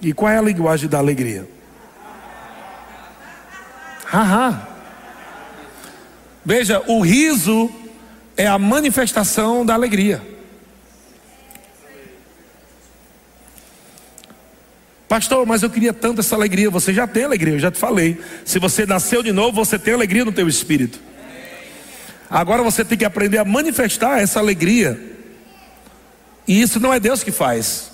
E 0.00 0.14
qual 0.14 0.32
é 0.32 0.38
a 0.38 0.42
linguagem 0.42 0.88
da 0.88 0.96
alegria? 0.96 1.57
Haha. 4.10 4.66
Veja, 6.42 6.82
o 6.86 7.02
riso 7.02 7.70
é 8.36 8.46
a 8.46 8.58
manifestação 8.58 9.66
da 9.66 9.74
alegria. 9.74 10.22
Pastor, 15.06 15.46
mas 15.46 15.62
eu 15.62 15.68
queria 15.68 15.92
tanto 15.92 16.20
essa 16.20 16.34
alegria. 16.34 16.70
Você 16.70 16.92
já 16.92 17.06
tem 17.06 17.24
alegria, 17.24 17.54
eu 17.54 17.58
já 17.58 17.70
te 17.70 17.78
falei. 17.78 18.18
Se 18.46 18.58
você 18.58 18.86
nasceu 18.86 19.22
de 19.22 19.32
novo, 19.32 19.62
você 19.62 19.78
tem 19.78 19.92
alegria 19.92 20.24
no 20.24 20.32
teu 20.32 20.48
espírito. 20.48 20.98
Agora 22.30 22.62
você 22.62 22.84
tem 22.84 22.96
que 22.96 23.04
aprender 23.04 23.38
a 23.38 23.44
manifestar 23.44 24.20
essa 24.20 24.38
alegria. 24.38 24.98
E 26.46 26.60
isso 26.62 26.80
não 26.80 26.94
é 26.94 26.98
Deus 26.98 27.22
que 27.22 27.30
faz. 27.30 27.90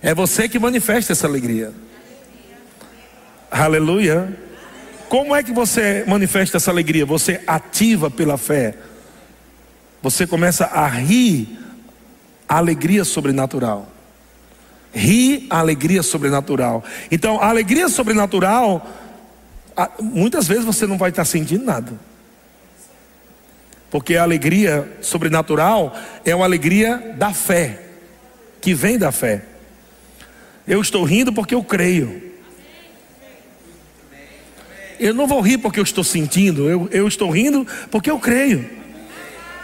É 0.00 0.14
você 0.14 0.48
que 0.48 0.58
manifesta 0.58 1.12
essa 1.12 1.26
alegria. 1.26 1.72
Aleluia. 3.50 4.47
Como 5.08 5.34
é 5.34 5.42
que 5.42 5.52
você 5.52 6.04
manifesta 6.06 6.58
essa 6.58 6.70
alegria? 6.70 7.06
Você 7.06 7.40
ativa 7.46 8.10
pela 8.10 8.36
fé. 8.36 8.74
Você 10.02 10.26
começa 10.26 10.66
a 10.66 10.86
rir 10.86 11.58
a 12.48 12.58
alegria 12.58 13.04
sobrenatural. 13.04 13.90
Rir 14.92 15.46
a 15.48 15.58
alegria 15.58 16.02
sobrenatural. 16.02 16.84
Então, 17.10 17.40
a 17.40 17.48
alegria 17.48 17.88
sobrenatural, 17.88 18.86
muitas 20.00 20.46
vezes 20.46 20.64
você 20.64 20.86
não 20.86 20.98
vai 20.98 21.10
estar 21.10 21.24
sentindo 21.24 21.64
nada. 21.64 21.92
Porque 23.90 24.16
a 24.16 24.22
alegria 24.22 24.98
sobrenatural 25.00 25.96
é 26.24 26.34
uma 26.34 26.44
alegria 26.44 27.14
da 27.16 27.32
fé, 27.32 27.82
que 28.60 28.74
vem 28.74 28.98
da 28.98 29.10
fé. 29.10 29.42
Eu 30.66 30.82
estou 30.82 31.02
rindo 31.04 31.32
porque 31.32 31.54
eu 31.54 31.64
creio. 31.64 32.27
Eu 34.98 35.14
não 35.14 35.26
vou 35.26 35.40
rir 35.40 35.58
porque 35.58 35.78
eu 35.78 35.84
estou 35.84 36.02
sentindo, 36.02 36.68
eu, 36.68 36.88
eu 36.90 37.06
estou 37.06 37.30
rindo 37.30 37.66
porque 37.90 38.10
eu 38.10 38.18
creio. 38.18 38.78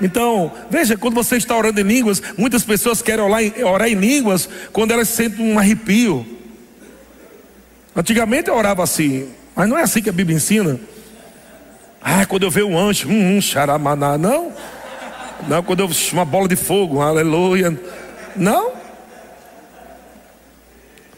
Então, 0.01 0.53
veja, 0.71 0.97
quando 0.97 1.15
você 1.15 1.37
está 1.37 1.57
orando 1.57 1.81
em 1.81 1.85
línguas, 1.85 2.23
muitas 2.37 2.65
pessoas 2.65 3.01
querem 3.01 3.25
orar 3.25 3.43
em, 3.43 3.65
orar 3.65 3.89
em 3.89 3.95
línguas 3.95 4.49
quando 4.73 4.93
elas 4.93 5.09
sentem 5.09 5.53
um 5.53 5.59
arrepio. 5.59 6.27
Antigamente 7.95 8.49
eu 8.49 8.57
orava 8.57 8.83
assim, 8.83 9.29
mas 9.55 9.69
não 9.69 9.79
é 9.79 9.83
assim 9.83 10.03
que 10.03 10.11
a 10.11 10.13
Bíblia 10.13 10.37
ensina. 10.37 10.81
Ah, 12.03 12.27
quando 12.27 12.43
eu 12.43 12.51
vejo 12.51 12.67
um 12.67 12.79
anjo, 12.79 13.09
hum, 13.09 13.37
hum, 13.37 13.41
xaramaná, 13.41 14.19
não. 14.19 14.53
Não, 15.49 15.63
quando 15.63 15.81
eu 15.81 15.91
uma 16.13 16.25
bola 16.25 16.49
de 16.49 16.57
fogo, 16.57 17.01
aleluia. 17.01 17.79
Não. 18.37 18.73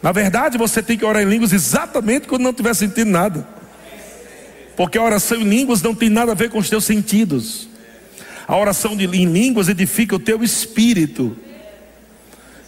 Na 0.02 0.12
verdade, 0.12 0.58
você 0.58 0.82
tem 0.82 0.96
que 0.96 1.04
orar 1.04 1.22
em 1.22 1.26
línguas 1.26 1.52
exatamente 1.52 2.28
quando 2.28 2.42
não 2.42 2.50
estiver 2.50 2.74
sentindo 2.74 3.10
nada. 3.10 3.55
Porque 4.76 4.98
a 4.98 5.02
oração 5.02 5.38
em 5.38 5.44
línguas 5.44 5.82
não 5.82 5.94
tem 5.94 6.10
nada 6.10 6.32
a 6.32 6.34
ver 6.34 6.50
com 6.50 6.58
os 6.58 6.68
teus 6.68 6.84
sentidos. 6.84 7.68
A 8.46 8.56
oração 8.56 8.92
em 8.92 9.24
línguas 9.24 9.68
edifica 9.68 10.14
o 10.14 10.20
teu 10.20 10.42
espírito. 10.42 11.36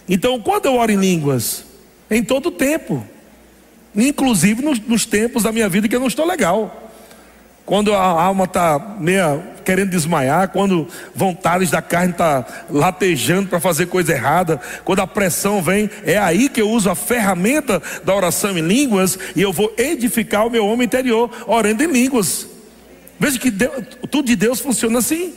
Então, 0.07 0.41
quando 0.41 0.65
eu 0.65 0.75
oro 0.75 0.91
em 0.91 0.97
línguas? 0.97 1.63
Em 2.09 2.23
todo 2.23 2.51
tempo. 2.51 3.05
Inclusive 3.95 4.61
nos, 4.61 4.79
nos 4.79 5.05
tempos 5.05 5.43
da 5.43 5.51
minha 5.51 5.69
vida 5.69 5.87
que 5.87 5.95
eu 5.95 5.99
não 5.99 6.07
estou 6.07 6.25
legal 6.25 6.89
quando 7.69 7.93
a 7.93 7.99
alma 7.99 8.45
está 8.45 8.79
meia 8.99 9.39
querendo 9.69 9.91
desmaiar, 9.91 10.49
quando 10.49 10.87
vontades 11.13 11.69
da 11.69 11.79
carne 11.79 12.09
está 12.09 12.43
latejando 12.71 13.49
para 13.49 13.59
fazer 13.59 13.85
coisa 13.85 14.11
errada, 14.13 14.59
quando 14.83 14.99
a 14.99 15.05
pressão 15.05 15.61
vem, 15.61 15.87
é 16.03 16.17
aí 16.17 16.49
que 16.49 16.59
eu 16.59 16.67
uso 16.67 16.89
a 16.89 16.95
ferramenta 16.95 17.79
da 18.03 18.15
oração 18.15 18.57
em 18.57 18.61
línguas 18.61 19.19
e 19.35 19.43
eu 19.43 19.53
vou 19.53 19.71
edificar 19.77 20.47
o 20.47 20.49
meu 20.49 20.65
homem 20.65 20.87
interior 20.87 21.29
orando 21.45 21.83
em 21.83 21.91
línguas. 21.91 22.47
Veja 23.19 23.37
que 23.37 23.51
Deus, 23.51 23.85
tudo 24.09 24.25
de 24.25 24.35
Deus 24.35 24.59
funciona 24.59 24.97
assim. 24.97 25.35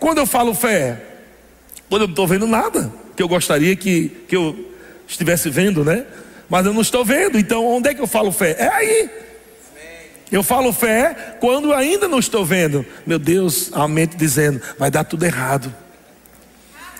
Quando 0.00 0.16
eu 0.16 0.26
falo 0.26 0.54
fé, 0.54 1.02
quando 1.90 2.02
eu 2.02 2.08
não 2.08 2.12
estou 2.14 2.26
vendo 2.26 2.46
nada, 2.46 2.90
que 3.14 3.22
eu 3.22 3.28
gostaria 3.28 3.76
que, 3.76 4.08
que 4.26 4.34
eu 4.34 4.72
estivesse 5.06 5.50
vendo, 5.50 5.84
né? 5.84 6.06
Mas 6.48 6.64
eu 6.64 6.72
não 6.72 6.80
estou 6.80 7.04
vendo, 7.04 7.38
então 7.38 7.62
onde 7.66 7.90
é 7.90 7.94
que 7.94 8.00
eu 8.00 8.06
falo 8.06 8.32
fé? 8.32 8.56
É 8.58 8.68
aí. 8.68 9.23
Eu 10.34 10.42
falo 10.42 10.72
fé 10.72 11.36
quando 11.38 11.72
ainda 11.72 12.08
não 12.08 12.18
estou 12.18 12.44
vendo. 12.44 12.84
Meu 13.06 13.20
Deus, 13.20 13.70
a 13.72 13.86
mente 13.86 14.16
dizendo: 14.16 14.60
vai 14.76 14.90
dar 14.90 15.04
tudo 15.04 15.24
errado. 15.24 15.72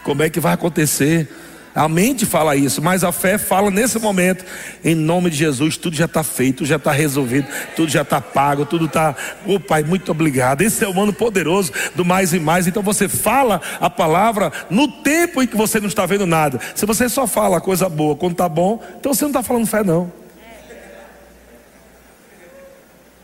Como 0.04 0.22
é 0.22 0.30
que 0.30 0.38
vai 0.38 0.52
acontecer? 0.52 1.28
A 1.74 1.88
mente 1.88 2.24
fala 2.24 2.54
isso, 2.54 2.80
mas 2.80 3.02
a 3.02 3.10
fé 3.10 3.36
fala 3.36 3.72
nesse 3.72 3.98
momento, 3.98 4.44
em 4.84 4.94
nome 4.94 5.30
de 5.30 5.36
Jesus, 5.36 5.76
tudo 5.76 5.96
já 5.96 6.04
está 6.04 6.22
feito, 6.22 6.58
tudo 6.58 6.68
já 6.68 6.76
está 6.76 6.92
resolvido, 6.92 7.48
tudo 7.74 7.90
já 7.90 8.02
está 8.02 8.20
pago, 8.20 8.64
tudo 8.64 8.84
está. 8.84 9.16
Ô 9.44 9.54
oh, 9.54 9.60
Pai, 9.60 9.82
muito 9.82 10.12
obrigado. 10.12 10.62
Esse 10.62 10.84
é 10.84 10.88
o 10.88 10.94
mano 10.94 11.12
poderoso 11.12 11.72
do 11.96 12.04
mais 12.04 12.32
e 12.32 12.38
mais. 12.38 12.68
Então 12.68 12.84
você 12.84 13.08
fala 13.08 13.60
a 13.80 13.90
palavra 13.90 14.52
no 14.70 14.86
tempo 14.86 15.42
em 15.42 15.46
que 15.48 15.56
você 15.56 15.80
não 15.80 15.88
está 15.88 16.06
vendo 16.06 16.24
nada. 16.24 16.60
Se 16.72 16.86
você 16.86 17.08
só 17.08 17.26
fala 17.26 17.60
coisa 17.60 17.88
boa 17.88 18.14
quando 18.14 18.34
está 18.34 18.48
bom, 18.48 18.80
então 19.00 19.12
você 19.12 19.24
não 19.24 19.30
está 19.30 19.42
falando 19.42 19.66
fé, 19.66 19.82
não. 19.82 20.23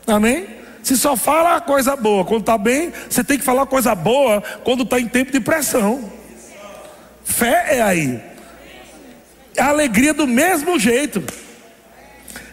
Amém? 0.07 0.47
Se 0.83 0.97
só 0.97 1.15
fala 1.15 1.61
coisa 1.61 1.95
boa 1.95 2.25
quando 2.25 2.41
está 2.41 2.57
bem, 2.57 2.91
você 3.09 3.23
tem 3.23 3.37
que 3.37 3.43
falar 3.43 3.65
coisa 3.65 3.93
boa 3.93 4.41
quando 4.63 4.83
está 4.83 4.99
em 4.99 5.07
tempo 5.07 5.31
de 5.31 5.39
pressão. 5.39 6.11
Fé 7.23 7.77
é 7.77 7.81
aí 7.81 8.31
a 9.57 9.67
alegria 9.67 10.13
do 10.13 10.27
mesmo 10.27 10.79
jeito. 10.79 11.23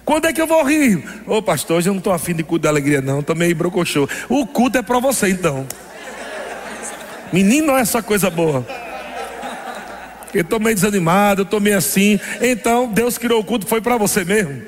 Quando 0.05 0.27
é 0.27 0.33
que 0.33 0.41
eu 0.41 0.47
vou 0.47 0.63
rir? 0.65 1.05
Ô 1.27 1.37
oh, 1.37 1.43
pastor, 1.43 1.79
hoje 1.79 1.89
eu 1.89 1.93
não 1.93 1.99
estou 1.99 2.13
afim 2.13 2.35
de 2.35 2.43
culto 2.43 2.63
da 2.63 2.71
alegria, 2.71 3.01
não. 3.01 3.23
Meio 3.37 3.55
brocochô. 3.55 4.09
O 4.29 4.47
culto 4.47 4.79
é 4.79 4.83
para 4.83 4.99
você 4.99 5.29
então. 5.29 5.67
Menino, 7.33 7.69
não 7.69 7.77
é 7.77 7.85
só 7.85 8.01
coisa 8.01 8.31
boa. 8.31 8.67
Eu 10.33 10.43
estou 10.43 10.59
meio 10.59 10.75
desanimado, 10.75 11.43
eu 11.43 11.45
estou 11.45 11.61
meio 11.61 11.77
assim. 11.77 12.19
Então, 12.41 12.89
Deus 12.89 13.19
criou 13.19 13.41
o 13.41 13.45
culto, 13.45 13.67
foi 13.67 13.81
para 13.81 13.97
você 13.97 14.25
mesmo. 14.25 14.63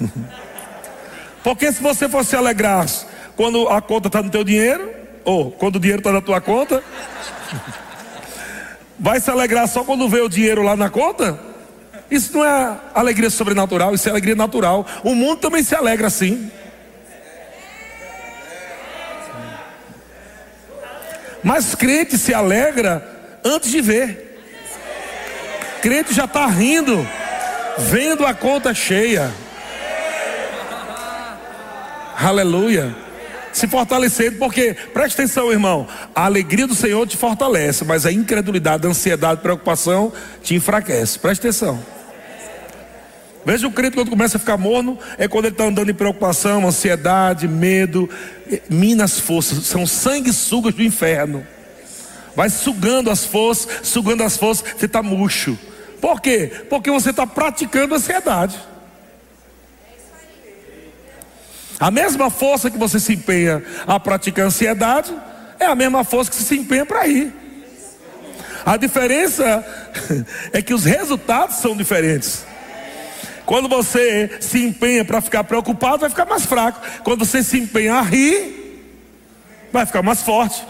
Porque 1.42 1.72
se 1.72 1.82
você 1.82 2.08
fosse 2.08 2.36
alegrar 2.36 2.86
quando 3.36 3.68
a 3.68 3.80
conta 3.80 4.08
está 4.08 4.22
no 4.22 4.30
teu 4.30 4.44
dinheiro, 4.44 4.90
ou 5.24 5.50
quando 5.50 5.76
o 5.76 5.80
dinheiro 5.80 6.00
está 6.00 6.12
na 6.12 6.20
tua 6.20 6.40
conta, 6.40 6.82
vai 8.98 9.20
se 9.20 9.30
alegrar 9.30 9.66
só 9.68 9.82
quando 9.84 10.08
vê 10.08 10.20
o 10.20 10.28
dinheiro 10.28 10.62
lá 10.62 10.76
na 10.76 10.88
conta? 10.88 11.38
Isso 12.10 12.36
não 12.36 12.44
é 12.44 12.78
alegria 12.94 13.30
sobrenatural, 13.30 13.94
isso 13.94 14.06
é 14.08 14.10
alegria 14.10 14.34
natural. 14.34 14.86
O 15.02 15.14
mundo 15.14 15.40
também 15.40 15.62
se 15.62 15.74
alegra 15.74 16.06
assim. 16.08 16.50
Mas 21.42 21.74
crente 21.74 22.16
se 22.16 22.32
alegra 22.32 23.02
antes 23.44 23.70
de 23.70 23.80
ver. 23.80 24.28
Crente 25.80 26.14
já 26.14 26.26
está 26.26 26.46
rindo, 26.46 27.04
vendo 27.78 28.24
a 28.24 28.32
conta 28.32 28.72
cheia. 28.72 29.32
Aleluia 32.22 32.94
se 33.52 33.68
fortalecendo, 33.68 34.38
porque, 34.38 34.74
preste 34.92 35.14
atenção, 35.14 35.52
irmão, 35.52 35.86
a 36.14 36.24
alegria 36.24 36.66
do 36.66 36.74
Senhor 36.74 37.06
te 37.06 37.16
fortalece, 37.16 37.84
mas 37.84 38.06
a 38.06 38.12
incredulidade, 38.12 38.86
a 38.86 38.90
ansiedade, 38.90 39.34
a 39.34 39.42
preocupação 39.42 40.12
te 40.42 40.54
enfraquece. 40.54 41.18
Preste 41.18 41.40
atenção. 41.40 41.78
Veja 43.44 43.66
o 43.66 43.72
crente 43.72 43.96
quando 43.96 44.10
começa 44.10 44.36
a 44.36 44.40
ficar 44.40 44.56
morno, 44.56 44.98
é 45.18 45.26
quando 45.26 45.46
ele 45.46 45.54
está 45.54 45.64
andando 45.64 45.90
em 45.90 45.94
preocupação, 45.94 46.66
ansiedade, 46.66 47.48
medo, 47.48 48.08
mina 48.70 49.04
as 49.04 49.18
forças, 49.18 49.66
são 49.66 49.86
sanguessugas 49.86 50.74
do 50.74 50.82
inferno. 50.82 51.44
Vai 52.36 52.48
sugando 52.48 53.10
as 53.10 53.24
forças, 53.24 53.68
sugando 53.82 54.22
as 54.22 54.36
forças, 54.36 54.64
você 54.78 54.86
está 54.86 55.02
murcho. 55.02 55.58
Por 56.00 56.20
quê? 56.20 56.50
Porque 56.70 56.90
você 56.90 57.10
está 57.10 57.26
praticando 57.26 57.94
ansiedade. 57.94 58.56
A 61.82 61.90
mesma 61.90 62.30
força 62.30 62.70
que 62.70 62.78
você 62.78 63.00
se 63.00 63.14
empenha 63.14 63.60
a 63.88 63.98
praticar 63.98 64.46
ansiedade 64.46 65.12
é 65.58 65.64
a 65.64 65.74
mesma 65.74 66.04
força 66.04 66.30
que 66.30 66.36
você 66.36 66.44
se 66.44 66.56
empenha 66.56 66.86
para 66.86 67.08
ir. 67.08 67.34
A 68.64 68.76
diferença 68.76 69.66
é 70.54 70.62
que 70.62 70.72
os 70.72 70.84
resultados 70.84 71.56
são 71.56 71.76
diferentes. 71.76 72.46
Quando 73.44 73.68
você 73.68 74.30
se 74.40 74.64
empenha 74.64 75.04
para 75.04 75.20
ficar 75.20 75.42
preocupado, 75.42 76.02
vai 76.02 76.10
ficar 76.10 76.24
mais 76.24 76.46
fraco. 76.46 76.80
Quando 77.02 77.24
você 77.24 77.42
se 77.42 77.58
empenha 77.58 77.94
a 77.94 78.00
rir, 78.00 78.86
vai 79.72 79.84
ficar 79.84 80.02
mais 80.02 80.22
forte. 80.22 80.64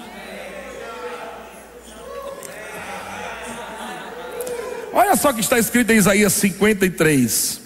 Olha 4.95 5.15
só 5.15 5.29
o 5.29 5.35
que 5.35 5.41
está 5.41 5.59
escrito 5.59 5.93
em 5.93 5.97
Isaías 5.97 6.33
53. 6.33 7.61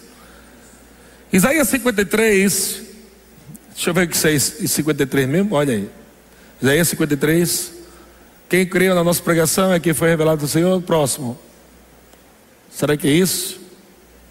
Isaías 1.32 1.68
53, 1.68 2.85
Deixa 3.76 3.90
eu 3.90 3.94
ver 3.94 4.06
o 4.06 4.08
que 4.08 4.26
é 4.26 4.32
isso 4.32 4.64
em 4.64 4.66
53 4.66 5.28
mesmo, 5.28 5.54
olha 5.54 5.74
aí. 5.74 5.90
Isaías 6.62 6.88
53. 6.88 7.72
Quem 8.48 8.64
creu 8.64 8.94
na 8.94 9.04
nossa 9.04 9.22
pregação 9.22 9.70
é 9.70 9.78
que 9.78 9.92
foi 9.92 10.08
revelado 10.08 10.40
do 10.40 10.48
Senhor. 10.48 10.80
Próximo. 10.80 11.38
Será 12.70 12.96
que 12.96 13.06
é 13.06 13.10
isso? 13.10 13.60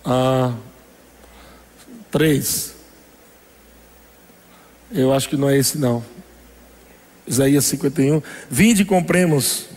Ah, 0.03 0.51
três. 2.09 2.73
Eu 4.91 5.13
acho 5.13 5.29
que 5.29 5.37
não 5.37 5.47
é 5.47 5.55
esse 5.55 5.77
não. 5.77 6.03
Isaías 7.27 7.65
51. 7.65 8.23
Vinde 8.49 8.81
e 8.81 8.85
compremos. 8.85 9.67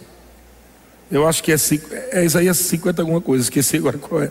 Eu 1.11 1.29
acho 1.29 1.43
que 1.43 1.53
é, 1.53 1.57
é 2.13 2.25
Isaías 2.25 2.57
50 2.57 3.03
alguma 3.03 3.21
coisa. 3.21 3.45
Esqueci 3.45 3.77
agora 3.77 3.99
qual 3.99 4.23
é. 4.23 4.31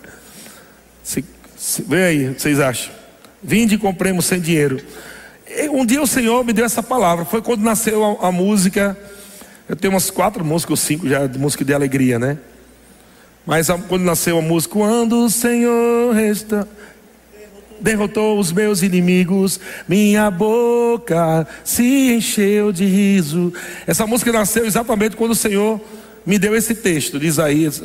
Vem 1.88 2.04
aí, 2.04 2.34
vocês 2.34 2.60
acham? 2.60 2.92
Vinde 3.44 3.76
e 3.76 3.78
compremos 3.78 4.26
sem 4.26 4.42
dinheiro. 4.42 4.82
Um 5.72 5.86
dia 5.86 6.02
o 6.02 6.08
Senhor 6.08 6.44
me 6.46 6.54
deu 6.54 6.66
essa 6.66 6.84
palavra. 6.84 7.26
Foi 7.26 7.42
quando 7.42 7.62
nasceu 7.62 8.20
a, 8.22 8.28
a 8.28 8.32
música. 8.32 8.98
Eu 9.68 9.76
tenho 9.76 9.94
umas 9.94 10.10
quatro 10.10 10.46
músicas 10.46 10.72
ou 10.72 10.78
cinco 10.78 11.10
já 11.10 11.26
de 11.26 11.38
música 11.40 11.66
de 11.66 11.74
alegria, 11.74 12.20
né? 12.20 12.38
Mas 13.46 13.70
a, 13.70 13.78
quando 13.78 14.04
nasceu 14.04 14.38
a 14.38 14.42
música, 14.42 14.74
quando 14.74 15.26
o 15.26 15.30
Senhor 15.30 16.14
resta, 16.14 16.68
derrotou 17.80 18.40
os 18.40 18.52
meus 18.52 18.82
inimigos, 18.82 19.60
minha 19.88 20.30
boca 20.30 21.48
se 21.64 22.14
encheu 22.14 22.72
de 22.72 22.86
riso. 22.86 23.54
Essa 23.86 24.06
música 24.06 24.32
nasceu 24.32 24.66
exatamente 24.66 25.16
quando 25.16 25.32
o 25.32 25.36
Senhor 25.36 25.82
me 26.26 26.38
deu 26.38 26.56
esse 26.56 26.76
texto 26.76 27.20
de 27.20 27.28
Isaías 27.28 27.82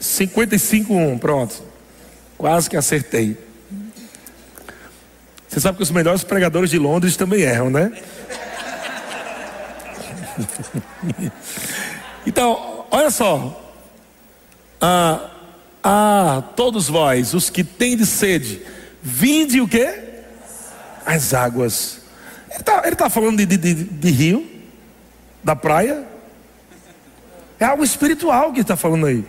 55:1, 0.00 1.18
pronto. 1.18 1.62
Quase 2.36 2.68
que 2.68 2.76
acertei. 2.76 3.36
Você 5.52 5.60
sabe 5.60 5.76
que 5.76 5.82
os 5.82 5.90
melhores 5.90 6.24
pregadores 6.24 6.70
de 6.70 6.78
Londres 6.78 7.14
também 7.14 7.42
erram, 7.42 7.68
né? 7.68 7.92
então, 12.26 12.86
olha 12.90 13.10
só. 13.10 13.62
Ah, 14.80 15.28
ah, 15.84 16.42
todos 16.56 16.88
vós, 16.88 17.34
os 17.34 17.50
que 17.50 17.62
têm 17.62 17.98
de 17.98 18.06
sede, 18.06 18.62
vinde 19.02 19.60
o 19.60 19.68
quê? 19.68 20.22
As 21.04 21.34
águas. 21.34 22.00
Ele 22.50 22.60
está 22.60 22.80
tá 22.96 23.10
falando 23.10 23.44
de, 23.44 23.58
de, 23.58 23.74
de, 23.74 24.10
rio, 24.10 24.50
da 25.44 25.54
praia. 25.54 26.02
É 27.60 27.66
algo 27.66 27.84
espiritual 27.84 28.54
que 28.54 28.60
está 28.62 28.74
falando 28.74 29.04
aí. 29.04 29.22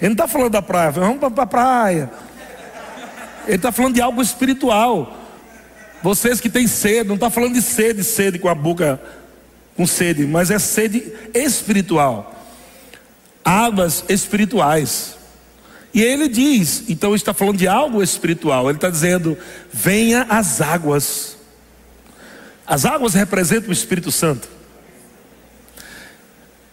Ele 0.00 0.08
não 0.08 0.12
está 0.12 0.26
falando 0.26 0.52
da 0.52 0.62
praia, 0.62 0.92
vamos 0.92 1.18
para 1.18 1.42
a 1.42 1.46
praia. 1.46 2.10
Ele 3.46 3.56
está 3.56 3.70
falando 3.70 3.96
de 3.96 4.00
algo 4.00 4.22
espiritual. 4.22 5.25
Vocês 6.06 6.40
que 6.40 6.48
têm 6.48 6.68
sede, 6.68 7.08
não 7.08 7.16
está 7.16 7.28
falando 7.28 7.54
de 7.54 7.62
sede, 7.62 8.04
sede 8.04 8.38
com 8.38 8.48
a 8.48 8.54
boca 8.54 9.00
com 9.76 9.84
sede, 9.84 10.24
mas 10.24 10.52
é 10.52 10.58
sede 10.60 11.02
espiritual. 11.34 12.46
Águas 13.44 14.04
espirituais. 14.08 15.16
E 15.92 16.00
ele 16.00 16.28
diz, 16.28 16.84
então 16.88 17.12
está 17.12 17.34
falando 17.34 17.56
de 17.56 17.66
algo 17.66 18.00
espiritual. 18.04 18.68
Ele 18.68 18.78
está 18.78 18.88
dizendo: 18.88 19.36
venha 19.72 20.22
as 20.28 20.60
águas. 20.60 21.36
As 22.64 22.84
águas 22.84 23.12
representam 23.14 23.70
o 23.70 23.72
Espírito 23.72 24.12
Santo. 24.12 24.48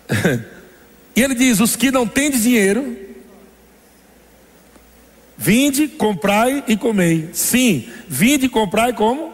e 1.16 1.24
ele 1.24 1.34
diz: 1.34 1.60
os 1.60 1.76
que 1.76 1.90
não 1.90 2.06
têm 2.06 2.30
dinheiro, 2.30 2.96
Vinde, 5.38 5.88
comprai 5.88 6.64
e 6.68 6.78
comei. 6.78 7.30
Sim, 7.34 7.92
vinde, 8.08 8.48
comprai 8.48 8.94
como? 8.94 9.34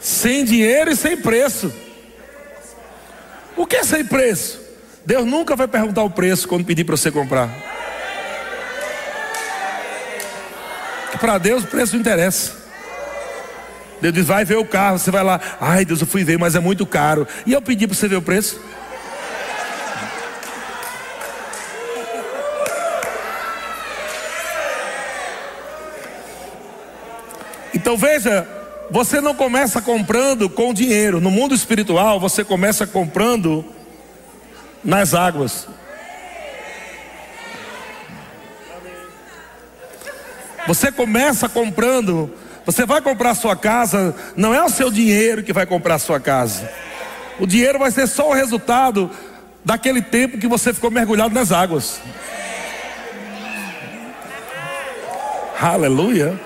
Sem 0.00 0.44
dinheiro 0.44 0.90
e 0.90 0.96
sem 0.96 1.16
preço. 1.16 1.72
O 3.56 3.66
que 3.66 3.76
é 3.76 3.84
sem 3.84 4.04
preço? 4.04 4.60
Deus 5.04 5.26
nunca 5.26 5.56
vai 5.56 5.66
perguntar 5.66 6.02
o 6.02 6.10
preço 6.10 6.46
quando 6.46 6.64
pedir 6.64 6.84
para 6.84 6.96
você 6.96 7.10
comprar. 7.10 7.50
Para 11.20 11.38
Deus 11.38 11.64
o 11.64 11.66
preço 11.66 11.94
não 11.94 12.00
interessa. 12.00 12.67
Deus 14.00 14.14
diz: 14.14 14.26
vai 14.26 14.44
ver 14.44 14.56
o 14.56 14.64
carro. 14.64 14.98
Você 14.98 15.10
vai 15.10 15.22
lá, 15.22 15.40
ai 15.60 15.84
Deus, 15.84 16.00
eu 16.00 16.06
fui 16.06 16.24
ver, 16.24 16.38
mas 16.38 16.54
é 16.54 16.60
muito 16.60 16.86
caro. 16.86 17.26
E 17.46 17.52
eu 17.52 17.62
pedi 17.62 17.86
para 17.86 17.96
você 17.96 18.08
ver 18.08 18.16
o 18.16 18.22
preço. 18.22 18.60
Então 27.74 27.96
veja, 27.96 28.46
você 28.90 29.20
não 29.20 29.34
começa 29.34 29.80
comprando 29.80 30.48
com 30.48 30.74
dinheiro. 30.74 31.20
No 31.20 31.30
mundo 31.30 31.54
espiritual, 31.54 32.18
você 32.18 32.44
começa 32.44 32.86
comprando 32.86 33.64
nas 34.82 35.14
águas. 35.14 35.66
Você 40.66 40.92
começa 40.92 41.48
comprando, 41.48 42.30
você 42.68 42.84
vai 42.84 43.00
comprar 43.00 43.34
sua 43.34 43.56
casa, 43.56 44.14
não 44.36 44.52
é 44.52 44.62
o 44.62 44.68
seu 44.68 44.90
dinheiro 44.90 45.42
que 45.42 45.54
vai 45.54 45.64
comprar 45.64 45.98
sua 45.98 46.20
casa. 46.20 46.70
O 47.40 47.46
dinheiro 47.46 47.78
vai 47.78 47.90
ser 47.90 48.06
só 48.06 48.28
o 48.28 48.34
resultado 48.34 49.10
daquele 49.64 50.02
tempo 50.02 50.36
que 50.36 50.46
você 50.46 50.74
ficou 50.74 50.90
mergulhado 50.90 51.32
nas 51.32 51.50
águas. 51.50 51.98
Aleluia. 55.58 56.38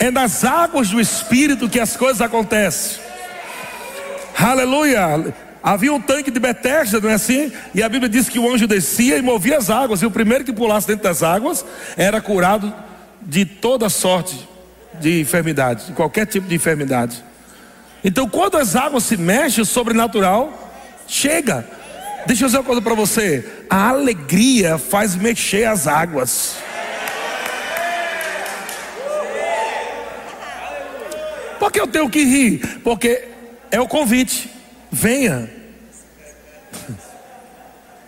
É 0.00 0.10
nas 0.10 0.44
águas 0.44 0.90
do 0.90 1.00
Espírito 1.00 1.68
que 1.68 1.78
as 1.78 1.96
coisas 1.96 2.20
acontecem. 2.20 3.00
Aleluia. 4.36 5.32
Havia 5.62 5.92
um 5.92 6.00
tanque 6.00 6.32
de 6.32 6.40
Betesda, 6.40 6.98
não 7.00 7.10
é 7.10 7.14
assim? 7.14 7.52
E 7.72 7.80
a 7.80 7.88
Bíblia 7.88 8.08
diz 8.08 8.28
que 8.28 8.40
o 8.40 8.52
anjo 8.52 8.66
descia 8.66 9.18
e 9.18 9.22
movia 9.22 9.58
as 9.58 9.70
águas. 9.70 10.02
E 10.02 10.06
o 10.06 10.10
primeiro 10.10 10.42
que 10.42 10.52
pulasse 10.52 10.88
dentro 10.88 11.04
das 11.04 11.22
águas 11.22 11.64
era 11.96 12.20
curado 12.20 12.74
de 13.24 13.44
toda 13.44 13.88
sorte 13.88 14.50
de 15.00 15.20
enfermidade, 15.20 15.86
de 15.86 15.92
qualquer 15.92 16.26
tipo 16.26 16.46
de 16.46 16.54
enfermidade. 16.54 17.22
Então, 18.04 18.28
quando 18.28 18.56
as 18.56 18.74
águas 18.74 19.04
se 19.04 19.16
mexem, 19.16 19.62
o 19.62 19.66
sobrenatural 19.66 20.72
chega. 21.06 21.64
Deixa 22.26 22.44
eu 22.44 22.48
dizer 22.48 22.58
uma 22.58 22.64
coisa 22.64 22.82
para 22.82 22.94
você: 22.94 23.44
a 23.68 23.88
alegria 23.88 24.78
faz 24.78 25.14
mexer 25.14 25.64
as 25.64 25.86
águas. 25.86 26.56
Por 31.58 31.70
que 31.70 31.80
eu 31.80 31.86
tenho 31.86 32.10
que 32.10 32.24
rir? 32.24 32.80
Porque 32.82 33.28
é 33.70 33.80
o 33.80 33.86
convite. 33.86 34.50
Venha. 34.90 35.48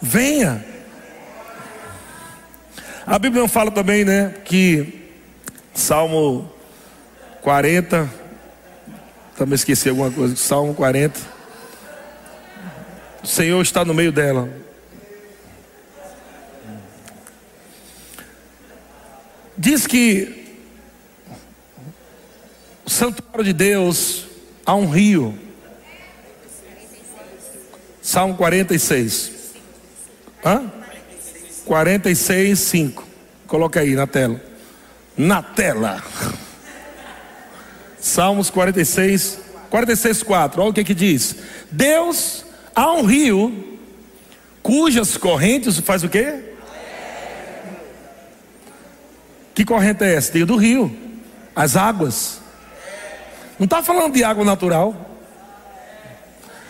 Venha. 0.02 0.64
A 3.06 3.18
Bíblia 3.18 3.42
não 3.42 3.48
fala 3.48 3.70
também, 3.70 4.04
né, 4.04 4.34
que 4.44 5.10
Salmo 5.74 6.53
40, 7.44 8.10
também 9.36 9.54
esqueci 9.54 9.88
alguma 9.88 10.10
coisa, 10.10 10.34
Salmo 10.34 10.74
40. 10.74 11.20
O 13.22 13.26
Senhor 13.26 13.62
está 13.62 13.84
no 13.84 13.94
meio 13.94 14.10
dela. 14.10 14.48
Diz 19.56 19.86
que 19.86 20.56
o 22.84 22.90
santuário 22.90 23.44
de 23.44 23.52
Deus 23.52 24.26
há 24.66 24.74
um 24.74 24.88
rio. 24.88 25.38
Salmo 28.02 28.36
46. 28.36 29.32
Hã? 30.44 30.72
46, 31.64 32.58
5. 32.58 33.06
Coloca 33.46 33.80
aí 33.80 33.94
na 33.94 34.06
tela 34.06 34.54
na 35.16 35.42
tela. 35.42 36.02
Salmos 38.04 38.50
46, 38.50 39.38
46, 39.70 40.22
4. 40.22 40.60
Olha 40.60 40.70
o 40.70 40.74
que 40.74 40.84
que 40.84 40.94
diz. 40.94 41.36
Deus 41.70 42.44
há 42.74 42.92
um 42.92 43.02
rio 43.02 43.78
cujas 44.62 45.16
correntes 45.16 45.78
faz 45.78 46.04
o 46.04 46.08
quê? 46.10 46.38
Que 49.54 49.64
corrente 49.64 50.04
é 50.04 50.16
essa? 50.16 50.30
Tem 50.30 50.44
do 50.44 50.54
rio, 50.54 50.94
as 51.56 51.76
águas. 51.76 52.42
Não 53.58 53.64
está 53.64 53.82
falando 53.82 54.12
de 54.12 54.22
água 54.22 54.44
natural. 54.44 54.94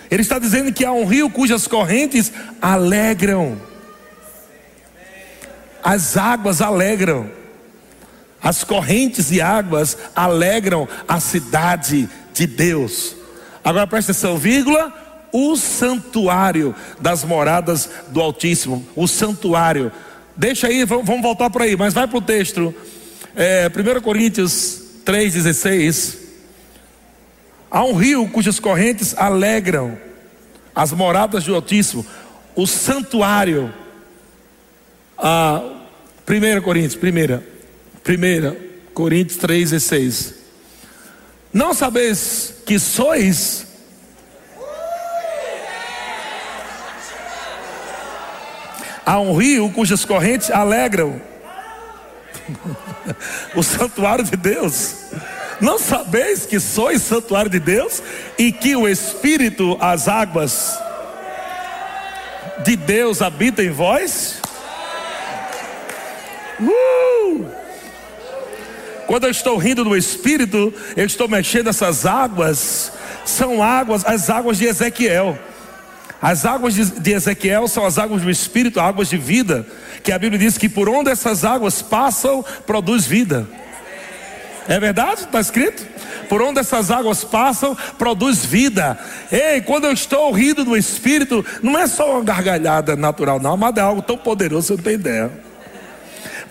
Ele 0.09 0.23
está 0.23 0.39
dizendo 0.39 0.73
que 0.73 0.85
há 0.85 0.93
um 0.93 1.05
rio 1.05 1.29
cujas 1.29 1.67
correntes 1.67 2.33
alegram. 2.63 3.61
As 5.83 6.17
águas 6.17 6.61
alegram. 6.63 7.29
As 8.45 8.63
correntes 8.63 9.31
de 9.31 9.41
águas 9.41 9.97
alegram 10.15 10.87
a 11.09 11.19
cidade 11.19 12.07
de 12.35 12.47
Deus. 12.47 13.17
Agora 13.65 13.87
presta 13.87 14.13
atenção, 14.13 14.37
vírgula, 14.37 14.93
o 15.33 15.57
santuário 15.57 16.75
das 17.01 17.25
moradas 17.25 17.89
do 18.09 18.21
Altíssimo, 18.21 18.87
o 18.95 19.09
santuário. 19.09 19.91
Deixa 20.37 20.67
aí, 20.67 20.85
vamos 20.85 21.23
voltar 21.23 21.49
para 21.49 21.65
aí, 21.65 21.75
mas 21.75 21.95
vai 21.95 22.07
para 22.07 22.19
o 22.19 22.21
texto. 22.21 22.75
É, 23.35 23.67
1 23.69 24.03
Coríntios 24.03 24.83
3,16. 25.07 26.19
Há 27.71 27.83
um 27.83 27.95
rio 27.95 28.29
cujas 28.29 28.61
correntes 28.61 29.17
alegram 29.17 29.97
as 30.75 30.93
moradas 30.93 31.45
do 31.45 31.55
Altíssimo, 31.55 32.05
o 32.55 32.67
santuário. 32.67 33.73
Ah, 35.17 35.63
1 36.29 36.61
Coríntios, 36.61 36.95
primeira. 36.95 37.54
1 38.07 38.93
Coríntios 38.93 39.39
3 39.39 39.73
e 39.73 39.81
6. 39.81 40.35
Não 41.53 41.73
sabeis 41.73 42.55
que 42.67 42.79
sois 42.79 43.65
Há 49.07 49.21
um 49.21 49.37
rio 49.37 49.71
cujas 49.71 50.05
correntes 50.05 50.51
alegram 50.51 51.21
o 53.55 53.63
santuário 53.63 54.25
de 54.25 54.37
Deus. 54.37 54.97
Não 55.61 55.79
sabeis 55.79 56.47
que 56.47 56.59
sois 56.59 57.03
santuário 57.03 57.51
de 57.51 57.61
Deus 57.61 58.03
e 58.39 58.51
que 58.51 58.75
o 58.75 58.89
Espírito, 58.89 59.77
as 59.81 60.09
águas 60.09 60.79
de 62.65 62.77
Deus 62.77 63.21
habita 63.21 63.63
em 63.63 63.71
vós? 63.71 64.41
Uh! 66.61 67.64
Quando 69.15 69.27
eu 69.27 69.31
estou 69.31 69.57
rindo 69.57 69.85
no 69.85 69.97
Espírito, 69.97 70.75
eu 70.97 71.07
estou 71.07 71.29
mexendo 71.29 71.69
essas 71.69 72.05
águas, 72.05 72.91
são 73.25 73.63
águas, 73.63 74.05
as 74.05 74.29
águas 74.29 74.59
de 74.59 74.65
Ezequiel. 74.65 75.39
As 76.21 76.45
águas 76.45 76.75
de 76.75 77.13
Ezequiel 77.13 77.69
são 77.69 77.87
as 77.87 77.97
águas 77.97 78.23
do 78.23 78.29
Espírito, 78.29 78.81
águas 78.81 79.09
de 79.09 79.17
vida, 79.17 79.65
que 80.03 80.11
a 80.11 80.19
Bíblia 80.19 80.41
diz 80.41 80.59
que 80.59 80.69
por 80.69 80.89
onde 80.89 81.13
essas 81.13 81.45
águas 81.45 81.81
passam, 81.81 82.45
produz 82.67 83.07
vida. 83.07 83.47
É 84.67 84.81
verdade? 84.81 85.21
Está 85.21 85.39
escrito? 85.39 85.87
Por 86.29 86.43
onde 86.43 86.59
essas 86.59 86.91
águas 86.91 87.23
passam, 87.23 87.79
produz 87.97 88.45
vida. 88.45 88.99
Ei, 89.31 89.61
quando 89.61 89.85
eu 89.85 89.93
estou 89.93 90.33
rindo 90.33 90.65
no 90.65 90.77
Espírito, 90.77 91.47
não 91.63 91.79
é 91.79 91.87
só 91.87 92.15
uma 92.15 92.25
gargalhada 92.25 92.97
natural, 92.97 93.39
não, 93.39 93.57
mas 93.57 93.77
é 93.77 93.81
algo 93.81 94.03
tão 94.03 94.19
poderoso, 94.19 94.67
você 94.67 94.73
não 94.75 94.83
tem 94.83 94.95
ideia. 94.95 95.31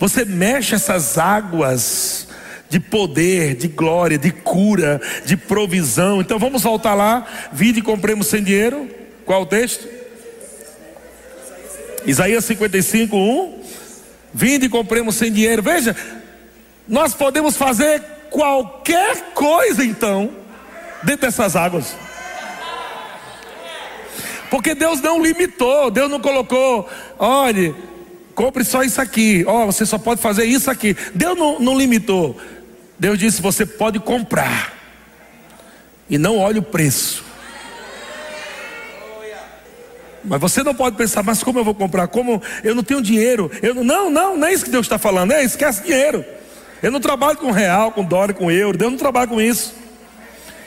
Você 0.00 0.24
mexe 0.24 0.74
essas 0.74 1.18
águas 1.18 2.24
de 2.68 2.80
poder, 2.80 3.54
de 3.54 3.68
glória, 3.68 4.18
de 4.18 4.30
cura, 4.30 5.00
de 5.24 5.36
provisão. 5.36 6.20
Então 6.20 6.38
vamos 6.38 6.62
voltar 6.62 6.94
lá. 6.94 7.26
Vide 7.52 7.80
e 7.80 7.82
compremos 7.82 8.26
sem 8.26 8.42
dinheiro. 8.42 8.88
Qual 9.24 9.42
o 9.42 9.46
texto? 9.46 9.88
Isaías 12.06 12.44
55, 12.44 13.16
1. 13.16 13.64
Vinde 14.32 14.66
e 14.66 14.68
compremos 14.68 15.14
sem 15.14 15.32
dinheiro. 15.32 15.62
Veja, 15.62 15.96
nós 16.88 17.14
podemos 17.14 17.56
fazer 17.56 18.02
qualquer 18.30 19.32
coisa 19.32 19.84
então, 19.84 20.30
dentro 21.04 21.26
dessas 21.26 21.54
águas. 21.54 21.96
Porque 24.50 24.74
Deus 24.74 25.00
não 25.00 25.22
limitou, 25.22 25.90
Deus 25.90 26.10
não 26.10 26.20
colocou, 26.20 26.88
olhe, 27.18 27.74
compre 28.34 28.64
só 28.64 28.82
isso 28.82 29.00
aqui, 29.00 29.44
ó, 29.46 29.62
oh, 29.62 29.66
você 29.66 29.86
só 29.86 29.98
pode 29.98 30.20
fazer 30.20 30.44
isso 30.44 30.70
aqui. 30.70 30.96
Deus 31.14 31.38
não, 31.38 31.58
não 31.58 31.78
limitou. 31.78 32.36
Deus 32.98 33.18
disse: 33.18 33.42
você 33.42 33.64
pode 33.64 33.98
comprar, 33.98 34.74
e 36.08 36.18
não 36.18 36.38
olhe 36.38 36.58
o 36.58 36.62
preço. 36.62 37.24
Mas 40.24 40.40
você 40.40 40.62
não 40.62 40.74
pode 40.74 40.96
pensar, 40.96 41.22
mas 41.22 41.42
como 41.42 41.58
eu 41.58 41.64
vou 41.64 41.74
comprar? 41.74 42.08
Como 42.08 42.42
eu 42.62 42.74
não 42.74 42.82
tenho 42.82 43.02
dinheiro? 43.02 43.50
Eu 43.62 43.74
não, 43.74 43.84
não, 43.84 44.10
não, 44.10 44.36
não 44.38 44.48
é 44.48 44.54
isso 44.54 44.64
que 44.64 44.70
Deus 44.70 44.86
está 44.86 44.98
falando, 44.98 45.32
é 45.32 45.44
esquece 45.44 45.82
dinheiro. 45.82 46.24
Eu 46.82 46.90
não 46.90 47.00
trabalho 47.00 47.36
com 47.36 47.50
real, 47.50 47.92
com 47.92 48.04
dólar, 48.04 48.32
com 48.32 48.50
euro, 48.50 48.76
Deus 48.76 48.90
não 48.90 48.98
trabalha 48.98 49.26
com 49.26 49.40
isso. 49.40 49.74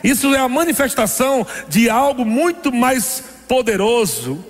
Isso 0.04 0.34
é 0.34 0.40
a 0.40 0.48
manifestação 0.48 1.46
de 1.68 1.90
algo 1.90 2.24
muito 2.24 2.72
mais 2.72 3.24
poderoso 3.48 4.46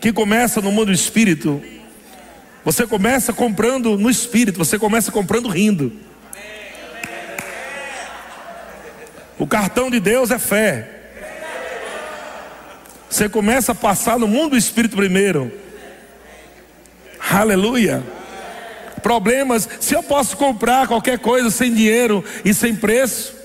que 0.00 0.12
começa 0.12 0.60
no 0.60 0.72
mundo 0.72 0.86
do 0.86 0.92
espírito. 0.92 1.62
Você 2.64 2.86
começa 2.86 3.32
comprando 3.32 3.96
no 3.96 4.10
espírito, 4.10 4.58
você 4.58 4.78
começa 4.78 5.12
comprando 5.12 5.48
rindo. 5.48 5.92
O 9.38 9.46
cartão 9.46 9.90
de 9.90 10.00
Deus 10.00 10.30
é 10.30 10.38
fé. 10.38 10.88
Você 13.08 13.28
começa 13.28 13.72
a 13.72 13.74
passar 13.74 14.18
no 14.18 14.26
mundo 14.26 14.50
do 14.50 14.56
Espírito 14.56 14.96
primeiro. 14.96 15.52
Aleluia. 17.30 18.02
problemas, 19.02 19.68
se 19.78 19.94
eu 19.94 20.02
posso 20.02 20.36
comprar 20.36 20.88
qualquer 20.88 21.18
coisa 21.18 21.48
sem 21.48 21.72
dinheiro 21.72 22.24
e 22.44 22.52
sem 22.52 22.74
preço, 22.74 23.36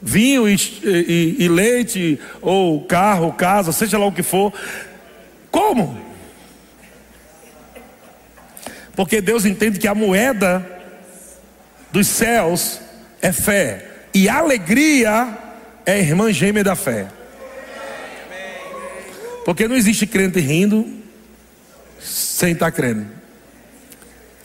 vinho 0.00 0.48
e, 0.48 0.54
e, 0.54 1.36
e 1.40 1.48
leite, 1.48 2.18
ou 2.40 2.84
carro, 2.84 3.32
casa, 3.32 3.72
seja 3.72 3.98
lá 3.98 4.06
o 4.06 4.12
que 4.12 4.22
for, 4.22 4.54
como? 5.50 6.00
Porque 8.94 9.20
Deus 9.20 9.44
entende 9.44 9.78
que 9.78 9.88
a 9.88 9.94
moeda 9.94 10.66
dos 11.92 12.06
céus 12.06 12.80
é 13.20 13.32
fé, 13.32 13.95
e 14.16 14.30
alegria 14.30 15.28
é 15.84 15.98
irmã 15.98 16.32
gêmea 16.32 16.64
da 16.64 16.74
fé. 16.74 17.06
Porque 19.44 19.68
não 19.68 19.76
existe 19.76 20.06
crente 20.06 20.40
rindo 20.40 20.90
sem 22.00 22.52
estar 22.52 22.72
crendo. 22.72 23.06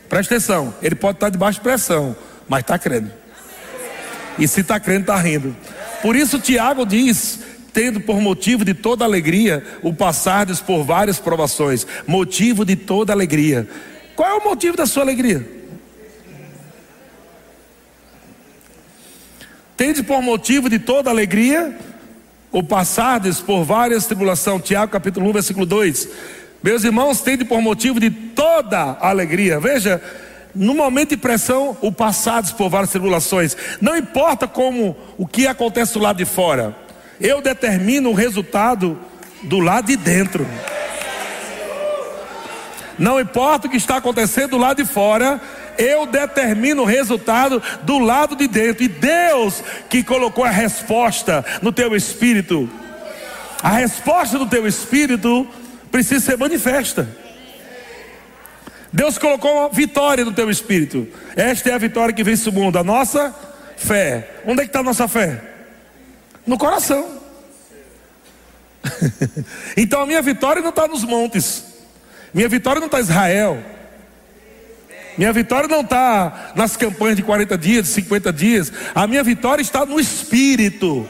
Presta 0.10 0.36
atenção, 0.36 0.76
ele 0.82 0.94
pode 0.94 1.16
estar 1.16 1.30
debaixo 1.30 1.60
de 1.60 1.64
pressão, 1.64 2.14
mas 2.50 2.60
está 2.60 2.78
crendo. 2.78 3.14
E 4.38 4.46
se 4.46 4.60
está 4.60 4.78
crendo, 4.78 5.04
está 5.04 5.16
rindo. 5.16 5.56
Por 6.02 6.18
isso 6.18 6.38
Tiago 6.38 6.86
diz: 6.86 7.40
tendo 7.72 8.02
por 8.02 8.20
motivo 8.20 8.66
de 8.66 8.74
toda 8.74 9.06
alegria 9.06 9.66
o 9.82 9.94
passardes 9.94 10.60
por 10.60 10.84
várias 10.84 11.18
provações, 11.18 11.88
motivo 12.06 12.66
de 12.66 12.76
toda 12.76 13.14
alegria. 13.14 13.66
Qual 14.18 14.30
é 14.30 14.34
o 14.34 14.44
motivo 14.44 14.76
da 14.76 14.86
sua 14.86 15.04
alegria? 15.04 15.61
Tende 19.82 20.04
por 20.04 20.22
motivo 20.22 20.70
de 20.70 20.78
toda 20.78 21.10
alegria 21.10 21.76
o 22.52 22.62
passardes 22.62 23.40
por 23.40 23.64
várias 23.64 24.06
tribulações. 24.06 24.62
Tiago 24.62 24.92
capítulo 24.92 25.28
1, 25.32 25.34
versículo 25.34 25.66
2. 25.66 26.08
Meus 26.62 26.84
irmãos, 26.84 27.22
tende 27.22 27.44
por 27.44 27.60
motivo 27.64 28.00
de 28.00 28.12
toda 28.12 29.00
alegria. 29.02 29.60
Veja, 29.60 30.00
no 30.54 30.76
momento 30.76 31.10
de 31.10 31.18
pressão, 31.18 31.76
o 31.82 31.92
passados 31.92 32.52
por 32.52 32.70
várias 32.70 32.92
tribulações. 32.92 33.58
Não 33.82 33.98
importa 33.98 34.48
como 34.48 34.96
o 35.18 35.26
que 35.26 35.48
acontece 35.48 35.94
do 35.94 36.00
lado 36.00 36.18
de 36.18 36.26
fora. 36.26 36.76
Eu 37.20 37.42
determino 37.42 38.12
o 38.12 38.14
resultado 38.14 39.00
do 39.42 39.60
lado 39.60 39.88
de 39.88 39.96
dentro. 39.96 40.46
Não 43.00 43.20
importa 43.20 43.66
o 43.66 43.72
que 43.72 43.78
está 43.78 43.98
acontecendo 43.98 44.52
do 44.52 44.58
lado 44.60 44.78
de 44.78 44.88
fora, 44.88 45.42
eu 45.78 46.06
determino 46.06 46.84
o 46.84 46.86
resultado 46.86 47.62
do 47.84 48.00
lado 48.00 48.36
de 48.36 48.48
dentro. 48.48 48.84
E 48.84 48.88
Deus 48.88 49.64
que 49.90 50.04
colocou 50.04 50.44
a 50.44 50.50
resposta 50.50 51.44
no 51.62 51.72
teu 51.72 51.96
espírito. 51.96 52.70
A 53.62 53.70
resposta 53.70 54.38
do 54.38 54.48
teu 54.48 54.68
espírito 54.68 55.48
precisa 55.92 56.26
ser 56.26 56.38
manifesta. 56.38 57.08
Deus 58.92 59.18
colocou 59.18 59.70
vitória 59.72 60.26
no 60.26 60.34
teu 60.34 60.50
espírito. 60.50 61.08
Esta 61.36 61.70
é 61.70 61.74
a 61.74 61.78
vitória 61.78 62.14
que 62.14 62.24
vence 62.24 62.50
o 62.50 62.52
mundo, 62.52 62.78
a 62.78 62.84
nossa 62.84 63.34
fé. 63.78 64.42
Onde 64.46 64.62
é 64.62 64.64
que 64.64 64.70
está 64.70 64.80
a 64.80 64.84
nossa 64.84 65.08
fé? 65.08 65.42
No 66.46 66.58
coração. 66.58 67.22
então 69.78 70.02
a 70.02 70.06
minha 70.06 70.22
vitória 70.22 70.62
não 70.62 70.70
está 70.70 70.88
nos 70.88 71.04
montes. 71.04 71.64
Minha 72.34 72.50
vitória 72.50 72.80
não 72.80 72.88
está 72.88 73.00
em 73.00 73.04
Israel. 73.04 73.64
Minha 75.22 75.34
vitória 75.34 75.70
não 75.70 75.82
está 75.82 76.52
nas 76.56 76.76
campanhas 76.76 77.16
de 77.16 77.22
40 77.22 77.56
dias, 77.56 77.84
de 77.84 77.90
50 77.92 78.34
dias. 78.34 78.74
A 78.96 79.06
minha 79.06 79.24
vitória 79.24 79.62
está 79.62 79.86
no 79.86 80.00
Espírito. 80.00 81.08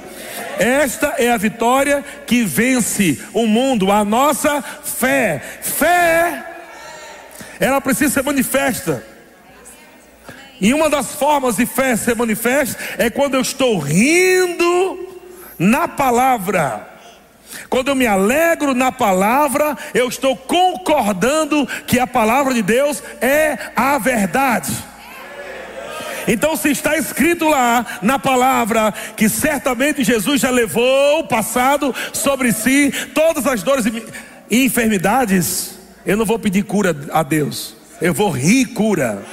Esta 0.60 1.16
é 1.18 1.32
a 1.32 1.38
vitória 1.38 2.04
que 2.28 2.44
vence 2.44 3.22
o 3.32 3.48
mundo, 3.48 3.90
a 3.90 4.04
nossa 4.04 4.62
fé. 4.62 5.42
Fé, 5.62 6.46
ela 7.58 7.80
precisa 7.80 8.16
ser 8.16 8.24
manifesta. 8.24 9.02
E 10.60 10.74
uma 10.74 10.90
das 10.90 11.16
formas 11.16 11.56
de 11.56 11.66
fé 11.66 11.96
ser 11.96 12.14
manifesta 12.14 12.78
é 12.98 13.10
quando 13.10 13.36
eu 13.36 13.42
estou 13.42 13.80
rindo 13.80 15.08
na 15.58 15.88
palavra. 15.88 16.91
Quando 17.70 17.90
eu 17.90 17.96
me 17.96 18.08
alegro 18.08 18.74
na 18.74 18.92
palavra, 18.92 19.78
eu 19.94 20.08
estou 20.08 20.36
concordando 20.36 21.68
que 21.88 22.00
a 22.00 22.08
palavra 22.08 22.54
de 22.54 22.62
Deus 22.62 23.04
é 23.22 23.58
a 23.76 23.98
verdade. 23.98 24.72
Então, 26.28 26.56
se 26.56 26.70
está 26.70 26.98
escrito 26.98 27.50
lá 27.50 27.86
na 28.02 28.20
palavra 28.20 28.94
que 29.16 29.28
certamente 29.28 30.04
Jesus 30.04 30.42
já 30.42 30.50
levou 30.50 31.20
o 31.20 31.28
passado 31.28 31.94
sobre 32.14 32.52
si, 32.52 32.92
todas 33.14 33.48
as 33.48 33.64
dores 33.64 33.86
e 34.50 34.66
enfermidades, 34.66 35.80
eu 36.06 36.18
não 36.18 36.26
vou 36.26 36.38
pedir 36.38 36.64
cura 36.64 36.96
a 37.12 37.24
Deus, 37.24 37.76
eu 38.02 38.14
vou 38.14 38.30
rir 38.30 38.68
cura. 38.68 39.24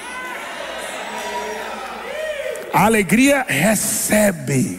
A 2.73 2.85
alegria 2.85 3.45
recebe, 3.49 4.79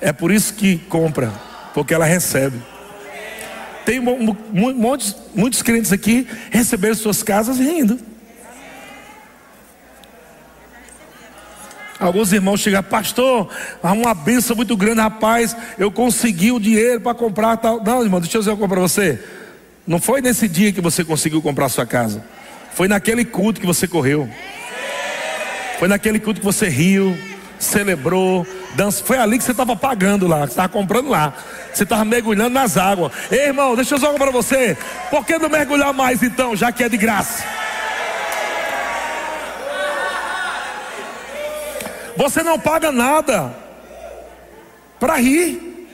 é 0.00 0.12
por 0.12 0.30
isso 0.30 0.54
que 0.54 0.78
compra, 0.78 1.32
porque 1.76 1.92
ela 1.92 2.06
recebe. 2.06 2.56
Tem 3.84 4.00
muitos, 4.00 5.14
muitos 5.34 5.60
crentes 5.60 5.92
aqui 5.92 6.26
receberam 6.50 6.94
suas 6.94 7.22
casas 7.22 7.58
rindo. 7.58 7.98
Alguns 12.00 12.32
irmãos 12.32 12.60
chegam, 12.60 12.82
pastor, 12.82 13.50
há 13.82 13.92
uma 13.92 14.14
benção 14.14 14.56
muito 14.56 14.74
grande, 14.74 15.02
rapaz. 15.02 15.54
Eu 15.76 15.90
consegui 15.90 16.50
o 16.50 16.58
dinheiro 16.58 17.02
para 17.02 17.12
comprar 17.12 17.58
tal. 17.58 17.84
Não, 17.84 18.02
irmão, 18.02 18.20
deixa 18.20 18.38
eu 18.38 18.40
dizer 18.40 18.52
uma 18.52 18.56
coisa 18.56 18.72
para 18.72 18.80
você. 18.80 19.22
Não 19.86 20.00
foi 20.00 20.22
nesse 20.22 20.48
dia 20.48 20.72
que 20.72 20.80
você 20.80 21.04
conseguiu 21.04 21.42
comprar 21.42 21.68
sua 21.68 21.84
casa. 21.84 22.24
Foi 22.72 22.88
naquele 22.88 23.22
culto 23.22 23.60
que 23.60 23.66
você 23.66 23.86
correu. 23.86 24.26
Foi 25.78 25.88
naquele 25.88 26.18
culto 26.18 26.40
que 26.40 26.46
você 26.46 26.70
riu, 26.70 27.14
celebrou, 27.58 28.46
dançou. 28.76 29.06
Foi 29.06 29.18
ali 29.18 29.38
que 29.38 29.44
você 29.44 29.50
estava 29.50 29.74
pagando 29.74 30.26
lá, 30.26 30.40
que 30.40 30.46
você 30.46 30.52
estava 30.52 30.68
comprando 30.68 31.08
lá. 31.08 31.32
Você 31.72 31.82
estava 31.82 32.04
mergulhando 32.04 32.50
nas 32.50 32.76
águas. 32.76 33.12
Ei, 33.30 33.46
irmão, 33.46 33.74
deixa 33.74 33.94
eu 33.94 33.98
coisa 33.98 34.18
para 34.18 34.30
você. 34.30 34.76
Por 35.10 35.24
que 35.24 35.38
não 35.38 35.48
mergulhar 35.48 35.92
mais 35.92 36.22
então, 36.22 36.54
já 36.54 36.70
que 36.70 36.84
é 36.84 36.88
de 36.88 36.96
graça? 36.96 37.44
Você 42.16 42.42
não 42.42 42.58
paga 42.58 42.90
nada 42.90 43.54
para 44.98 45.16
rir. 45.16 45.88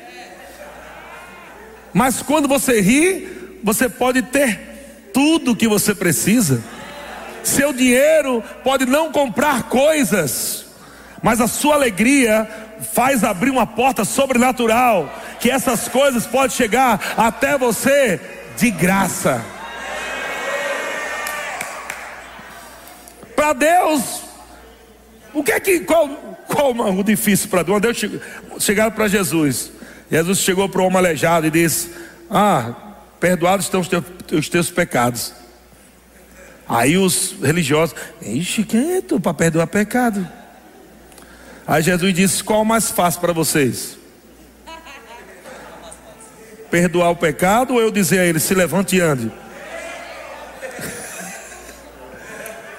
Mas 1.92 2.22
quando 2.22 2.48
você 2.48 2.80
ri, 2.80 3.60
você 3.62 3.88
pode 3.88 4.22
ter 4.22 5.10
tudo 5.12 5.56
que 5.56 5.68
você 5.68 5.94
precisa. 5.94 6.62
Seu 7.42 7.72
dinheiro 7.72 8.42
pode 8.62 8.86
não 8.86 9.10
comprar 9.10 9.64
coisas, 9.64 10.66
mas 11.22 11.40
a 11.40 11.48
sua 11.48 11.74
alegria 11.74 12.48
faz 12.82 13.24
abrir 13.24 13.50
uma 13.50 13.66
porta 13.66 14.04
sobrenatural, 14.04 15.12
que 15.40 15.50
essas 15.50 15.88
coisas 15.88 16.26
podem 16.26 16.50
chegar 16.50 17.14
até 17.16 17.56
você 17.56 18.20
de 18.56 18.70
graça. 18.70 19.44
Para 23.34 23.52
Deus, 23.54 24.22
o 25.32 25.42
que 25.42 25.52
é 25.52 25.60
que 25.60 25.80
qual, 25.80 26.08
qual 26.46 26.72
o 26.72 27.02
difícil 27.02 27.48
para 27.48 27.62
Deus? 27.62 27.80
Deus 27.80 27.98
chegaram 28.60 28.92
para 28.92 29.08
Jesus. 29.08 29.72
Jesus 30.10 30.38
chegou 30.38 30.68
para 30.68 30.82
o 30.82 30.84
homem 30.84 30.98
aleijado 30.98 31.46
e 31.46 31.50
disse: 31.50 31.90
Ah, 32.30 32.74
perdoados 33.18 33.66
estão 33.66 33.80
os 33.80 33.88
teus, 33.88 34.04
os 34.32 34.48
teus 34.48 34.70
pecados. 34.70 35.32
Aí 36.68 36.96
os 36.96 37.34
religiosos, 37.42 37.94
ixi, 38.20 38.64
quem 38.64 38.96
é 38.96 39.02
tu 39.02 39.20
para 39.20 39.34
perdoar 39.34 39.66
pecado? 39.66 40.26
Aí 41.66 41.82
Jesus 41.82 42.14
disse: 42.14 42.44
Qual 42.44 42.62
o 42.62 42.64
mais 42.64 42.90
fácil 42.90 43.20
para 43.20 43.32
vocês? 43.32 43.96
Perdoar 46.70 47.10
o 47.10 47.16
pecado 47.16 47.74
ou 47.74 47.80
eu 47.80 47.90
dizer 47.90 48.20
a 48.20 48.24
ele: 48.24 48.40
Se 48.40 48.54
levante 48.54 48.96
e 48.96 49.00
ande? 49.00 49.30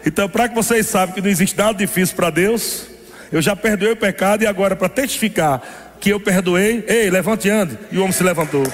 Então, 0.06 0.26
para 0.26 0.48
que 0.48 0.54
vocês 0.54 0.86
saibam 0.86 1.14
que 1.14 1.20
não 1.20 1.28
existe 1.28 1.56
nada 1.56 1.74
difícil 1.74 2.16
para 2.16 2.30
Deus, 2.30 2.86
eu 3.30 3.42
já 3.42 3.54
perdoei 3.54 3.92
o 3.92 3.96
pecado 3.96 4.42
e 4.42 4.46
agora, 4.46 4.74
para 4.74 4.88
testificar 4.88 5.62
que 6.00 6.10
eu 6.10 6.18
perdoei, 6.18 6.82
ei, 6.88 7.10
levante 7.10 7.48
e 7.48 7.50
ande. 7.50 7.78
E 7.92 7.98
o 7.98 8.00
homem 8.00 8.12
se 8.12 8.22
levantou. 8.22 8.64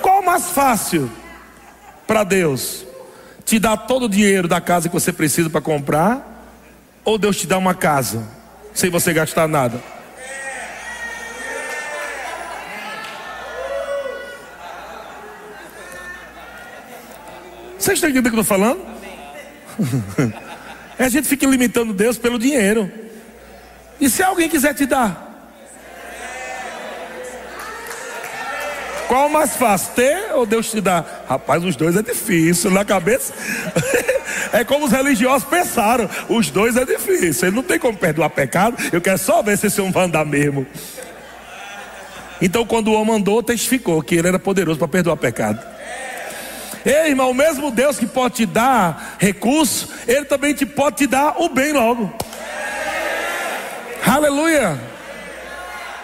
Qual 0.00 0.20
o 0.20 0.24
mais 0.24 0.50
fácil 0.50 1.10
para 2.06 2.22
Deus? 2.22 2.86
Te 3.44 3.58
dar 3.58 3.76
todo 3.76 4.04
o 4.04 4.08
dinheiro 4.08 4.46
da 4.46 4.60
casa 4.60 4.88
que 4.88 4.94
você 4.94 5.12
precisa 5.12 5.50
para 5.50 5.60
comprar? 5.60 6.35
Ou 7.06 7.16
Deus 7.16 7.36
te 7.36 7.46
dá 7.46 7.56
uma 7.56 7.72
casa 7.72 8.26
sem 8.74 8.90
você 8.90 9.12
gastar 9.12 9.46
nada? 9.46 9.80
Vocês 17.78 17.98
estão 17.98 18.10
entendendo 18.10 18.26
o 18.26 18.30
que 18.30 18.36
eu 18.38 18.40
estou 18.40 18.58
falando? 18.58 18.84
a 20.98 21.08
gente 21.08 21.28
fica 21.28 21.46
limitando 21.46 21.94
Deus 21.94 22.18
pelo 22.18 22.40
dinheiro. 22.40 22.90
E 24.00 24.10
se 24.10 24.24
alguém 24.24 24.48
quiser 24.48 24.74
te 24.74 24.84
dar? 24.84 25.22
Qual 29.06 29.28
mais 29.28 29.54
fácil, 29.54 29.94
ter 29.94 30.32
ou 30.34 30.44
Deus 30.44 30.72
te 30.72 30.80
dá? 30.80 31.04
Rapaz, 31.28 31.62
os 31.62 31.76
dois 31.76 31.94
é 31.94 32.02
difícil. 32.02 32.72
Na 32.72 32.84
cabeça, 32.84 33.32
é 34.52 34.64
como 34.64 34.86
os 34.86 34.92
religiosos 34.92 35.48
pensaram: 35.48 36.08
os 36.28 36.50
dois 36.50 36.76
é 36.76 36.84
difícil. 36.84 37.48
Ele 37.48 37.56
não 37.56 37.62
tem 37.62 37.78
como 37.78 37.96
perdoar 37.96 38.30
pecado. 38.30 38.76
Eu 38.92 39.00
quero 39.00 39.18
só 39.18 39.42
ver 39.42 39.56
se 39.58 39.66
esse 39.66 39.80
homem 39.80 39.92
vai 39.92 40.04
andar 40.04 40.24
mesmo. 40.24 40.66
Então, 42.40 42.66
quando 42.66 42.88
o 42.88 42.92
homem 42.92 43.16
andou, 43.16 43.42
testificou 43.42 44.02
que 44.02 44.14
ele 44.14 44.28
era 44.28 44.38
poderoso 44.38 44.78
para 44.78 44.88
perdoar 44.88 45.16
pecado. 45.16 45.76
Ei, 46.84 47.08
irmão, 47.08 47.30
o 47.30 47.34
mesmo 47.34 47.70
Deus 47.72 47.98
que 47.98 48.06
pode 48.06 48.34
te 48.34 48.46
dar 48.46 49.16
recurso, 49.18 49.88
Ele 50.06 50.24
também 50.24 50.54
te 50.54 50.64
pode 50.64 50.98
te 50.98 51.06
dar 51.08 51.34
o 51.40 51.48
bem 51.48 51.72
logo. 51.72 52.14
Aleluia. 54.06 54.78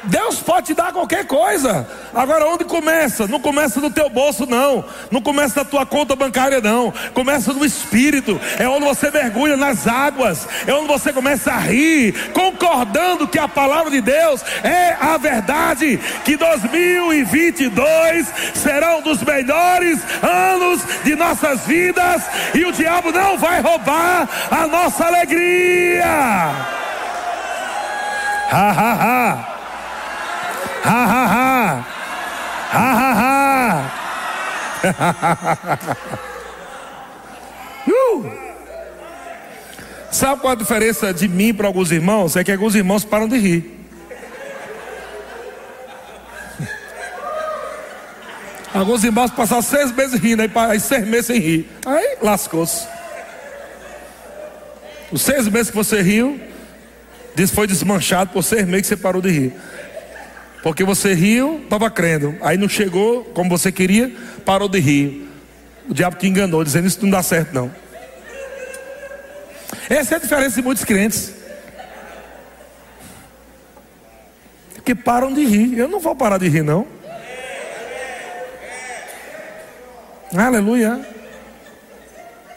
Deus 0.04 0.40
pode 0.40 0.66
te 0.68 0.74
dar 0.74 0.92
qualquer 0.92 1.26
coisa. 1.26 1.86
Agora, 2.14 2.46
onde 2.46 2.64
começa? 2.64 3.26
Não 3.26 3.40
começa 3.40 3.80
no 3.80 3.90
teu 3.90 4.08
bolso, 4.08 4.46
não. 4.46 4.84
Não 5.10 5.20
começa 5.20 5.60
na 5.60 5.64
tua 5.64 5.86
conta 5.86 6.16
bancária, 6.16 6.60
não. 6.60 6.92
Começa 7.14 7.52
no 7.52 7.64
espírito. 7.64 8.40
É 8.58 8.68
onde 8.68 8.84
você 8.84 9.10
mergulha 9.10 9.56
nas 9.56 9.86
águas. 9.86 10.48
É 10.66 10.74
onde 10.74 10.88
você 10.88 11.12
começa 11.12 11.52
a 11.52 11.58
rir, 11.58 12.32
concordando 12.32 13.28
que 13.28 13.38
a 13.38 13.46
palavra 13.48 13.90
de 13.90 14.00
Deus 14.00 14.42
é 14.64 14.96
a 15.00 15.16
verdade. 15.16 16.00
Que 16.24 16.36
2022 16.36 18.26
será 18.54 18.96
um 18.96 19.02
dos 19.02 19.22
melhores 19.22 20.00
anos 20.22 20.82
de 21.04 21.14
nossas 21.14 21.66
vidas. 21.66 22.22
E 22.54 22.64
o 22.64 22.72
diabo 22.72 23.12
não 23.12 23.38
vai 23.38 23.60
roubar 23.60 24.28
a 24.50 24.66
nossa 24.66 25.06
alegria. 25.06 26.72
Ha 28.52 28.70
ha 28.70 28.92
ha 29.02 29.52
ha 30.84 31.04
ha. 31.14 31.84
Ha 32.72 32.90
ha 32.96 33.10
ha. 33.20 34.02
uh. 37.88 38.30
Sabe 40.10 40.42
qual 40.42 40.52
a 40.52 40.56
diferença 40.56 41.14
de 41.14 41.26
mim 41.26 41.54
para 41.54 41.66
alguns 41.66 41.90
irmãos? 41.90 42.36
É 42.36 42.44
que 42.44 42.52
alguns 42.52 42.74
irmãos 42.74 43.02
param 43.04 43.26
de 43.26 43.38
rir. 43.38 43.78
Alguns 48.74 49.02
irmãos 49.04 49.30
passaram 49.30 49.62
seis 49.62 49.90
meses 49.90 50.20
rindo, 50.20 50.42
aí 50.54 50.80
seis 50.80 51.06
meses 51.06 51.26
sem 51.26 51.38
rir. 51.38 51.66
Aí 51.84 52.16
lascou-se. 52.20 52.86
Os 55.10 55.22
seis 55.22 55.48
meses 55.48 55.70
que 55.70 55.76
você 55.76 56.02
riu, 56.02 56.38
foi 57.54 57.66
desmanchado 57.66 58.32
por 58.32 58.42
seis 58.42 58.66
meses 58.66 58.82
que 58.82 58.88
você 58.88 58.96
parou 58.96 59.22
de 59.22 59.30
rir. 59.30 59.54
Porque 60.62 60.84
você 60.84 61.12
riu, 61.12 61.60
estava 61.64 61.90
crendo. 61.90 62.36
Aí 62.40 62.56
não 62.56 62.68
chegou 62.68 63.24
como 63.24 63.50
você 63.50 63.72
queria, 63.72 64.14
parou 64.44 64.68
de 64.68 64.78
rir. 64.78 65.28
O 65.88 65.94
diabo 65.94 66.16
te 66.16 66.28
enganou, 66.28 66.62
dizendo 66.62 66.86
isso 66.86 67.02
não 67.02 67.10
dá 67.10 67.22
certo, 67.22 67.52
não. 67.52 67.70
Essa 69.90 70.14
é 70.14 70.16
a 70.16 70.20
diferença 70.20 70.56
de 70.56 70.62
muitos 70.62 70.84
crentes. 70.84 71.34
Que 74.84 74.94
param 74.94 75.32
de 75.32 75.44
rir. 75.44 75.78
Eu 75.78 75.88
não 75.88 76.00
vou 76.00 76.14
parar 76.14 76.38
de 76.38 76.48
rir, 76.48 76.62
não. 76.62 76.86
Aleluia. 80.36 81.00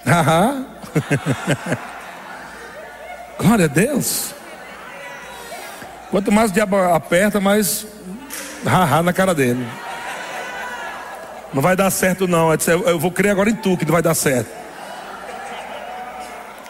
Aham. 0.06 0.68
Glória 3.40 3.66
a 3.66 3.68
Deus. 3.68 4.34
Quanto 6.16 6.32
mais 6.32 6.50
o 6.50 6.54
diabo 6.54 6.78
aperta, 6.78 7.42
mais 7.42 7.86
haha 8.66 9.04
na 9.04 9.12
cara 9.12 9.36
dele. 9.36 9.68
Não 11.54 11.62
vai 11.62 11.76
dar 11.76 11.92
certo, 11.92 12.26
não. 12.26 12.52
Eu 12.86 12.98
vou 12.98 13.12
crer 13.12 13.32
agora 13.32 13.50
em 13.50 13.56
tu 13.56 13.76
que 13.76 13.84
não 13.84 13.92
vai 13.92 14.02
dar 14.02 14.16
certo. 14.16 14.48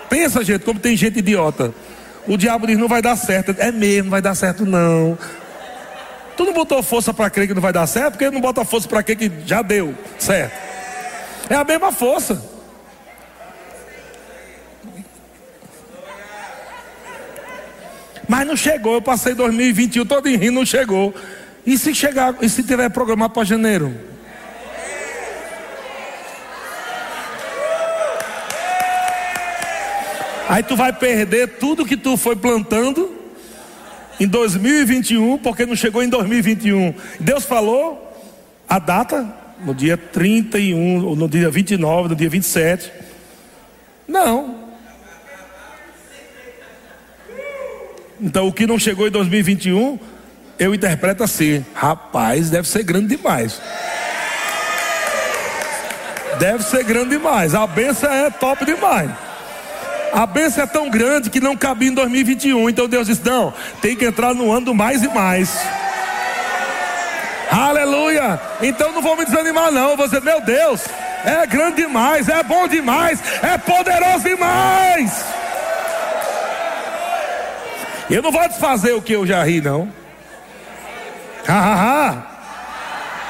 Pensa, 0.10 0.44
gente, 0.44 0.66
como 0.66 0.80
tem 0.80 0.98
gente 0.98 1.20
idiota. 1.20 1.72
O 2.28 2.38
diabo 2.38 2.66
diz: 2.66 2.76
não 2.76 2.88
vai 2.88 3.04
dar 3.04 3.16
certo. 3.16 3.56
É 3.60 3.72
mesmo, 3.72 4.06
não 4.06 4.10
vai 4.10 4.22
dar 4.24 4.34
certo, 4.34 4.66
não. 4.66 5.16
Tu 6.36 6.44
não 6.44 6.52
botou 6.52 6.82
força 6.82 7.14
para 7.14 7.30
crer 7.30 7.48
que 7.48 7.54
não 7.54 7.62
vai 7.62 7.72
dar 7.72 7.86
certo, 7.86 8.14
porque 8.14 8.32
não 8.32 8.42
bota 8.42 8.66
força 8.66 8.88
para 8.88 9.04
crer 9.04 9.16
que 9.16 9.32
já 9.46 9.62
deu 9.62 9.94
certo. 10.18 10.58
É 11.52 11.54
a 11.54 11.64
mesma 11.64 11.92
força. 11.92 12.55
Mas 18.28 18.48
não 18.48 18.56
chegou. 18.56 18.96
Eu 18.96 19.02
passei 19.02 19.34
2021 19.34 20.06
todo 20.06 20.28
em 20.28 20.36
rio, 20.36 20.52
não 20.52 20.66
chegou. 20.66 21.14
E 21.66 21.78
se 21.78 21.94
chegar, 21.96 22.36
e 22.42 22.50
se 22.50 22.64
tiver 22.64 22.90
programado 22.90 23.34
para 23.34 23.44
janeiro? 23.44 23.94
Aí 30.48 30.62
tu 30.62 30.76
vai 30.76 30.94
perder 30.94 31.58
tudo 31.58 31.86
que 31.86 31.98
tu 31.98 32.16
foi 32.18 32.36
plantando 32.36 33.12
em 34.20 34.28
2021, 34.28 35.40
porque 35.40 35.66
não 35.66 35.76
chegou 35.76 36.04
em 36.04 36.10
2021. 36.10 36.94
Deus 37.20 37.44
falou 37.46 38.02
a 38.70 38.78
data 38.78 39.28
no 39.60 39.74
dia 39.74 39.98
31, 39.98 41.04
ou 41.04 41.16
no 41.16 41.28
dia 41.28 41.50
29, 41.50 42.10
no 42.10 42.16
dia 42.16 42.30
27. 42.30 42.92
Não. 44.08 44.55
Então 48.20 48.48
o 48.48 48.54
que 48.54 48.66
não 48.66 48.80
chegou 48.80 49.08
em 49.08 49.12
2021 49.12 50.00
eu 50.58 50.74
interpreto 50.74 51.24
assim: 51.24 51.66
rapaz, 51.74 52.50
deve 52.50 52.68
ser 52.68 52.84
grande 52.84 53.16
demais. 53.16 53.62
Deve 56.40 56.64
ser 56.64 56.84
grande 56.84 57.10
demais. 57.10 57.56
A 57.56 57.66
benção 57.66 58.12
é 58.12 58.30
top 58.30 58.66
demais. 58.66 59.10
A 60.14 60.26
benção 60.26 60.64
é 60.64 60.68
tão 60.68 60.90
grande 60.90 61.30
que 61.30 61.40
não 61.40 61.56
cabia 61.56 61.90
em 61.90 61.94
2021. 61.94 62.70
Então 62.70 62.88
Deus 62.88 63.08
disse: 63.08 63.22
não, 63.26 63.54
tem 63.82 63.96
que 63.96 64.06
entrar 64.06 64.34
no 64.34 64.52
ano 64.52 64.74
mais 64.74 65.04
e 65.04 65.08
mais. 65.10 65.58
Aleluia. 67.52 68.40
Então 68.62 68.92
não 68.92 69.02
vou 69.02 69.18
me 69.18 69.26
desanimar, 69.26 69.72
não. 69.72 69.96
Dizer: 69.98 70.22
meu 70.22 70.42
Deus, 70.42 70.82
é 71.26 71.46
grande 71.46 71.78
demais, 71.78 72.30
é 72.30 72.44
bom 72.44 72.68
demais, 72.68 73.22
é 73.44 73.58
poderoso 73.58 74.24
demais. 74.24 75.45
Eu 78.10 78.22
não 78.22 78.32
vou 78.32 78.48
desfazer 78.48 78.94
o 78.94 79.02
que 79.02 79.14
eu 79.14 79.26
já 79.26 79.44
ri, 79.44 79.62
não. 79.62 79.92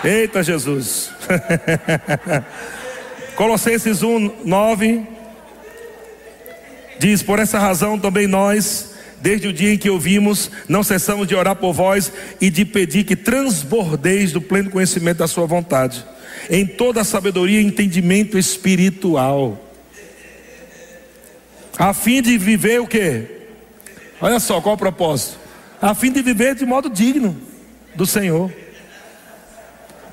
Eita 0.04 0.44
Jesus. 0.44 1.12
Colossenses 3.36 4.04
1, 4.04 4.44
9 4.44 5.04
diz: 7.00 7.24
Por 7.24 7.40
essa 7.40 7.58
razão 7.58 7.98
também 7.98 8.28
nós, 8.28 8.96
desde 9.22 9.48
o 9.48 9.54
dia 9.54 9.74
em 9.74 9.78
que 9.78 9.90
ouvimos, 9.90 10.52
não 10.68 10.84
cessamos 10.84 11.26
de 11.26 11.36
orar 11.36 11.56
por 11.56 11.74
vós 11.74 12.12
e 12.42 12.50
de 12.50 12.66
pedir 12.66 13.06
que 13.06 13.16
transbordeis 13.16 14.34
do 14.34 14.42
pleno 14.42 14.70
conhecimento 14.70 15.20
da 15.20 15.28
Sua 15.28 15.46
vontade, 15.46 16.06
em 16.50 16.66
toda 16.66 17.00
a 17.00 17.06
sabedoria 17.06 17.62
e 17.62 17.66
entendimento 17.66 18.38
espiritual, 18.38 19.58
a 21.78 21.94
fim 21.94 22.22
de 22.22 22.38
viver 22.38 22.82
o 22.82 22.88
que? 22.88 23.35
Olha 24.22 24.40
só 24.40 24.62
qual 24.62 24.76
o 24.76 24.78
propósito: 24.78 25.38
a 25.82 25.94
fim 25.94 26.12
de 26.12 26.22
viver 26.22 26.56
de 26.56 26.66
modo 26.66 26.90
digno 26.90 27.36
do 27.96 28.06
Senhor, 28.06 28.52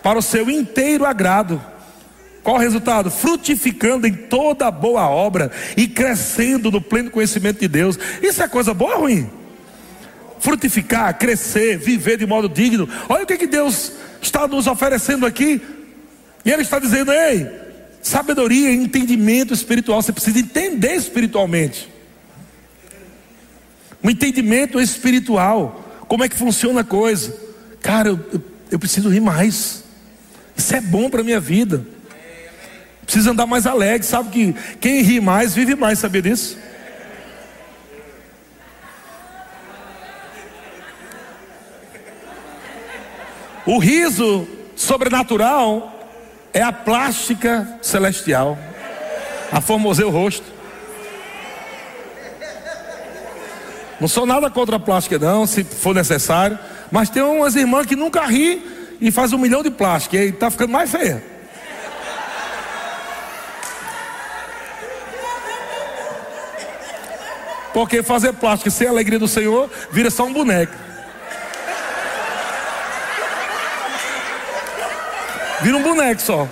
para 0.03 0.19
o 0.19 0.23
seu 0.23 0.51
inteiro 0.51 1.05
agrado. 1.05 1.61
Qual 2.43 2.57
o 2.57 2.59
resultado? 2.59 3.09
Frutificando 3.09 4.05
em 4.05 4.13
toda 4.13 4.69
boa 4.69 5.09
obra 5.09 5.53
e 5.77 5.87
crescendo 5.87 6.73
no 6.73 6.81
pleno 6.81 7.09
conhecimento 7.09 7.61
de 7.61 7.69
Deus. 7.69 7.97
Isso 8.21 8.43
é 8.43 8.49
coisa 8.49 8.75
boa 8.75 8.97
ou 8.97 9.03
ruim? 9.03 9.31
Frutificar, 10.41 11.17
crescer, 11.17 11.79
viver 11.79 12.17
de 12.17 12.27
modo 12.27 12.49
digno. 12.49 12.89
Olha 13.09 13.23
o 13.23 13.27
que, 13.27 13.37
que 13.37 13.47
Deus 13.47 13.93
está 14.21 14.49
nos 14.49 14.67
oferecendo 14.67 15.25
aqui. 15.25 15.63
E 16.45 16.51
Ele 16.51 16.63
está 16.63 16.81
dizendo: 16.81 17.13
ei, 17.13 17.49
sabedoria, 18.03 18.73
entendimento 18.73 19.55
espiritual. 19.55 20.03
Você 20.03 20.13
precisa 20.13 20.41
entender 20.41 20.97
espiritualmente. 20.97 21.92
Um 24.03 24.11
entendimento 24.11 24.81
espiritual. 24.81 26.05
Como 26.09 26.25
é 26.25 26.29
que 26.29 26.37
funciona 26.37 26.81
a 26.81 26.85
coisa? 26.85 27.35
Cara, 27.81 28.09
eu, 28.09 28.21
eu, 28.33 28.43
eu 28.73 28.79
preciso 28.79 29.09
rir 29.09 29.21
mais. 29.21 29.85
Isso 30.57 30.75
é 30.75 30.81
bom 30.81 31.09
para 31.09 31.21
a 31.21 31.25
minha 31.25 31.41
vida. 31.41 31.87
Preciso 33.05 33.31
andar 33.31 33.47
mais 33.47 33.67
alegre. 33.67 34.07
Sabe 34.07 34.31
que 34.31 34.55
quem 34.81 35.03
ri 35.03 35.21
mais, 35.21 35.55
vive 35.55 35.75
mais, 35.75 35.99
sabia 35.99 36.23
disso? 36.23 36.59
O 43.65 43.79
riso 43.79 44.47
sobrenatural 44.75 46.11
é 46.53 46.63
a 46.63 46.73
plástica 46.73 47.79
celestial. 47.81 48.59
A 49.51 49.61
formoseia 49.61 50.09
o 50.09 50.11
rosto. 50.11 50.52
Não 54.03 54.09
sou 54.09 54.27
nada 54.27 54.51
contra 54.51 54.75
a 54.75 54.81
plástica, 54.81 55.17
não, 55.17 55.47
se 55.47 55.63
for 55.63 55.95
necessário. 55.95 56.59
Mas 56.91 57.09
tem 57.09 57.23
umas 57.23 57.55
irmãs 57.55 57.87
que 57.87 57.95
nunca 57.95 58.27
ri 58.27 58.97
e 59.01 59.13
faz 59.13 59.33
um 59.33 59.39
milhão 59.39 59.63
de 59.63 59.71
plásticos, 59.71 60.19
e 60.19 60.33
tá 60.33 60.51
ficando 60.51 60.73
mais 60.73 60.91
feia. 60.91 61.23
Porque 67.73 68.03
fazer 68.03 68.33
plástico 68.33 68.73
sem 68.73 68.89
a 68.89 68.91
alegria 68.91 69.21
do 69.21 69.29
Senhor 69.29 69.71
vira 69.93 70.11
só 70.11 70.25
um 70.25 70.33
boneco. 70.33 70.75
Vira 75.61 75.77
um 75.77 75.83
boneco 75.85 76.21
só. 76.21 76.49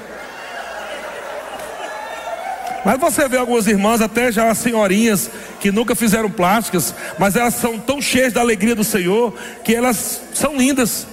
Mas 2.84 2.98
você 2.98 3.28
vê 3.28 3.36
algumas 3.36 3.66
irmãs, 3.66 4.00
até 4.00 4.32
já 4.32 4.54
senhorinhas, 4.54 5.30
que 5.60 5.70
nunca 5.70 5.94
fizeram 5.94 6.30
plásticas, 6.30 6.94
mas 7.18 7.36
elas 7.36 7.54
são 7.54 7.78
tão 7.78 8.00
cheias 8.00 8.32
da 8.32 8.40
alegria 8.40 8.74
do 8.74 8.84
Senhor, 8.84 9.34
que 9.62 9.74
elas 9.74 10.22
são 10.32 10.56
lindas. 10.56 11.06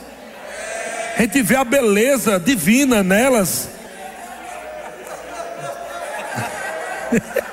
A 1.18 1.22
gente 1.24 1.42
vê 1.42 1.56
a 1.56 1.64
beleza 1.64 2.40
divina 2.40 3.04
nelas. 3.04 3.70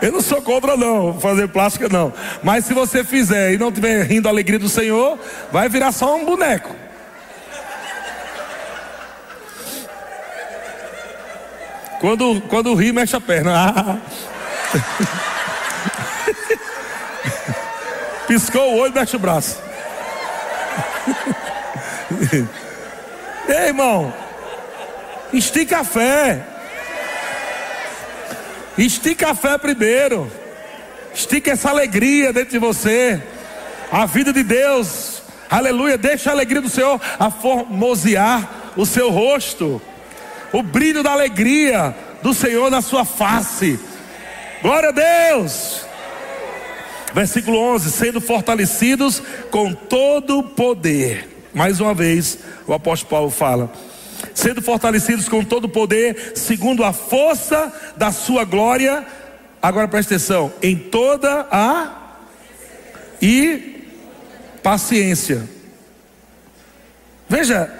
Eu 0.00 0.10
não 0.10 0.20
sou 0.20 0.42
contra 0.42 0.76
não, 0.76 1.20
fazer 1.20 1.46
plástica 1.48 1.88
não. 1.88 2.12
Mas 2.42 2.64
se 2.64 2.74
você 2.74 3.04
fizer 3.04 3.52
e 3.52 3.58
não 3.58 3.70
tiver 3.70 4.04
rindo 4.04 4.26
a 4.26 4.32
alegria 4.32 4.58
do 4.58 4.68
Senhor, 4.68 5.16
vai 5.52 5.68
virar 5.68 5.92
só 5.92 6.16
um 6.16 6.24
boneco. 6.24 6.81
Quando, 12.02 12.42
quando 12.48 12.74
ri, 12.74 12.92
mexe 12.92 13.14
a 13.14 13.20
perna. 13.20 14.02
Piscou 18.26 18.72
o 18.72 18.78
olho, 18.78 18.92
mexe 18.92 19.14
o 19.14 19.20
braço. 19.20 19.62
Ei, 23.48 23.68
irmão. 23.68 24.12
Estica 25.32 25.78
a 25.78 25.84
fé. 25.84 26.44
Estica 28.76 29.30
a 29.30 29.34
fé 29.36 29.56
primeiro. 29.56 30.28
Estica 31.14 31.52
essa 31.52 31.70
alegria 31.70 32.32
dentro 32.32 32.50
de 32.50 32.58
você. 32.58 33.22
A 33.92 34.06
vida 34.06 34.32
de 34.32 34.42
Deus. 34.42 35.22
Aleluia. 35.48 35.96
Deixa 35.96 36.30
a 36.30 36.32
alegria 36.32 36.62
do 36.62 36.68
Senhor 36.68 37.00
a 37.16 37.30
formosear 37.30 38.72
o 38.76 38.84
seu 38.84 39.08
rosto 39.08 39.80
o 40.52 40.62
brilho 40.62 41.02
da 41.02 41.12
alegria 41.12 41.94
do 42.22 42.34
Senhor 42.34 42.70
na 42.70 42.82
sua 42.82 43.04
face. 43.04 43.78
Glória 44.60 44.90
a 44.90 44.92
Deus. 44.92 45.84
Versículo 47.14 47.58
11: 47.58 47.90
sendo 47.90 48.20
fortalecidos 48.20 49.22
com 49.50 49.72
todo 49.72 50.38
o 50.38 50.42
poder. 50.42 51.28
Mais 51.52 51.80
uma 51.80 51.92
vez, 51.92 52.38
o 52.66 52.72
apóstolo 52.72 53.10
Paulo 53.10 53.30
fala: 53.30 53.72
sendo 54.34 54.62
fortalecidos 54.62 55.28
com 55.28 55.44
todo 55.44 55.64
o 55.64 55.68
poder, 55.68 56.32
segundo 56.34 56.84
a 56.84 56.92
força 56.92 57.72
da 57.96 58.12
sua 58.12 58.44
glória. 58.44 59.06
Agora 59.60 59.88
presta 59.88 60.14
atenção: 60.14 60.52
em 60.62 60.76
toda 60.76 61.46
a 61.50 61.98
e 63.20 63.86
paciência. 64.62 65.48
Veja 67.28 67.70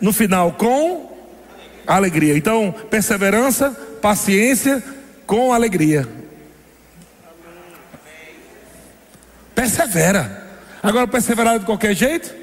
no 0.00 0.12
final, 0.12 0.52
com 0.52 1.11
alegria. 1.86 2.36
Então, 2.36 2.74
perseverança, 2.90 3.70
paciência 4.00 4.82
com 5.26 5.52
alegria. 5.52 6.06
Persevera. 9.54 10.46
Agora, 10.82 11.06
perseverar 11.06 11.58
de 11.58 11.64
qualquer 11.64 11.94
jeito? 11.94 12.34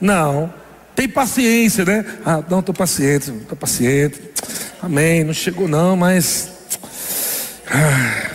Não. 0.00 0.52
Tem 0.94 1.08
paciência, 1.08 1.84
né? 1.84 2.04
Ah, 2.24 2.42
não, 2.48 2.60
estou 2.60 2.74
paciente, 2.74 3.30
estou 3.30 3.56
paciente. 3.56 4.20
Amém. 4.82 5.24
Não 5.24 5.32
chegou, 5.32 5.66
não, 5.66 5.96
mas. 5.96 6.52
Ah. 7.66 8.30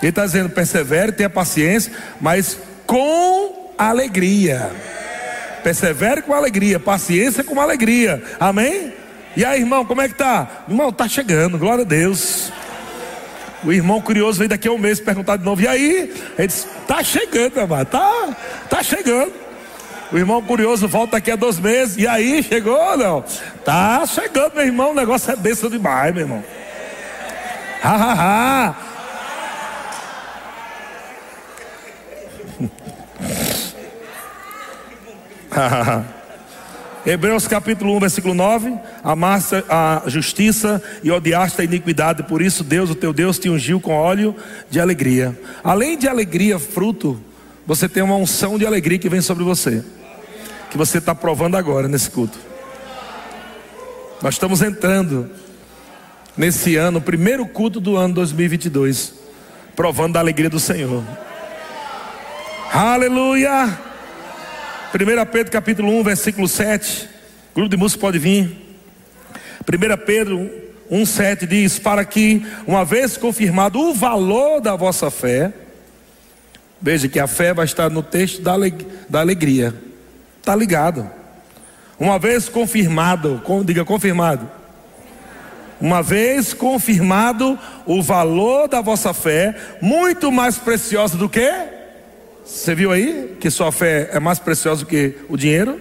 Ele 0.00 0.10
está 0.10 0.24
dizendo: 0.24 0.50
persevere, 0.50 1.12
tenha 1.12 1.30
paciência, 1.30 1.92
mas 2.20 2.58
com 2.86 3.72
alegria. 3.76 4.70
Persevere 5.62 6.22
com 6.22 6.34
alegria, 6.34 6.80
paciência 6.80 7.44
com 7.44 7.60
alegria. 7.60 8.22
Amém? 8.38 8.92
E 9.36 9.44
aí, 9.44 9.60
irmão, 9.60 9.84
como 9.84 10.00
é 10.00 10.08
que 10.08 10.14
tá? 10.14 10.64
Irmão, 10.68 10.92
tá 10.92 11.06
chegando, 11.06 11.58
glória 11.58 11.82
a 11.82 11.86
Deus. 11.86 12.52
O 13.62 13.72
irmão 13.72 14.00
curioso 14.00 14.38
veio 14.38 14.48
daqui 14.48 14.68
a 14.68 14.72
um 14.72 14.78
mês 14.78 14.98
perguntar 14.98 15.36
de 15.36 15.44
novo. 15.44 15.60
E 15.60 15.68
aí? 15.68 16.12
Ele 16.38 16.48
disse: 16.48 16.66
Tá 16.86 17.02
chegando, 17.02 17.54
meu 17.54 17.62
irmão, 17.62 17.84
tá, 17.84 18.36
tá 18.68 18.82
chegando. 18.82 19.32
O 20.12 20.18
irmão 20.18 20.42
curioso 20.42 20.88
volta 20.88 21.12
daqui 21.12 21.30
a 21.30 21.36
dois 21.36 21.58
meses. 21.58 21.96
E 21.96 22.06
aí, 22.06 22.42
chegou 22.42 22.96
não? 22.96 23.24
Tá 23.64 24.04
chegando, 24.06 24.54
meu 24.54 24.64
irmão. 24.64 24.90
O 24.90 24.94
negócio 24.94 25.30
é 25.30 25.36
bênção 25.36 25.70
demais, 25.70 26.12
meu 26.12 26.22
irmão. 26.22 26.44
Ha, 27.82 27.94
ha, 27.94 28.14
ha. 28.14 28.74
Hebreus 37.04 37.48
capítulo 37.48 37.96
1, 37.96 38.00
versículo 38.00 38.34
9: 38.34 38.78
Amaste 39.02 39.64
a 39.68 40.02
justiça 40.06 40.82
e 41.02 41.10
odiaste 41.10 41.60
a 41.60 41.64
iniquidade, 41.64 42.22
por 42.22 42.42
isso 42.42 42.62
Deus, 42.62 42.90
o 42.90 42.94
teu 42.94 43.12
Deus, 43.12 43.38
te 43.38 43.48
ungiu 43.48 43.80
com 43.80 43.92
óleo 43.92 44.34
de 44.68 44.80
alegria. 44.80 45.38
Além 45.62 45.96
de 45.96 46.08
alegria, 46.08 46.58
fruto, 46.58 47.20
você 47.66 47.88
tem 47.88 48.02
uma 48.02 48.16
unção 48.16 48.58
de 48.58 48.66
alegria 48.66 48.98
que 48.98 49.08
vem 49.08 49.20
sobre 49.20 49.44
você, 49.44 49.84
que 50.70 50.76
você 50.76 50.98
está 50.98 51.14
provando 51.14 51.56
agora 51.56 51.88
nesse 51.88 52.10
culto. 52.10 52.38
Nós 54.22 54.34
estamos 54.34 54.60
entrando 54.60 55.30
nesse 56.36 56.76
ano, 56.76 57.00
primeiro 57.00 57.46
culto 57.46 57.80
do 57.80 57.96
ano 57.96 58.14
2022, 58.14 59.14
provando 59.74 60.16
a 60.16 60.20
alegria 60.20 60.50
do 60.50 60.60
Senhor. 60.60 61.02
Aleluia! 62.72 63.89
1 64.92 65.26
Pedro 65.30 65.52
capítulo 65.52 66.00
1, 66.00 66.02
versículo 66.02 66.48
7. 66.48 67.08
O 67.52 67.54
grupo 67.54 67.70
de 67.70 67.76
música 67.76 68.00
pode 68.00 68.18
vir. 68.18 68.50
1 69.60 70.04
Pedro 70.04 70.50
1, 70.90 71.06
7 71.06 71.46
diz: 71.46 71.78
Para 71.78 72.04
que, 72.04 72.44
uma 72.66 72.84
vez 72.84 73.16
confirmado 73.16 73.78
o 73.78 73.94
valor 73.94 74.60
da 74.60 74.74
vossa 74.74 75.08
fé, 75.08 75.52
veja 76.82 77.08
que 77.08 77.20
a 77.20 77.28
fé 77.28 77.54
vai 77.54 77.66
estar 77.66 77.88
no 77.88 78.02
texto 78.02 78.42
da, 78.42 78.54
da 79.08 79.20
alegria. 79.20 79.72
Está 80.38 80.56
ligado. 80.56 81.08
Uma 81.96 82.18
vez 82.18 82.48
confirmado, 82.48 83.40
diga 83.64 83.84
confirmado. 83.84 84.50
Uma 85.80 86.02
vez 86.02 86.52
confirmado 86.52 87.56
o 87.86 88.02
valor 88.02 88.66
da 88.66 88.80
vossa 88.80 89.14
fé, 89.14 89.54
muito 89.80 90.32
mais 90.32 90.58
preciosa 90.58 91.16
do 91.16 91.28
que 91.28 91.79
você 92.50 92.74
viu 92.74 92.90
aí 92.90 93.36
que 93.38 93.48
sua 93.48 93.70
fé 93.70 94.10
é 94.12 94.18
mais 94.18 94.40
preciosa 94.40 94.84
que 94.84 95.14
o 95.28 95.36
dinheiro? 95.36 95.80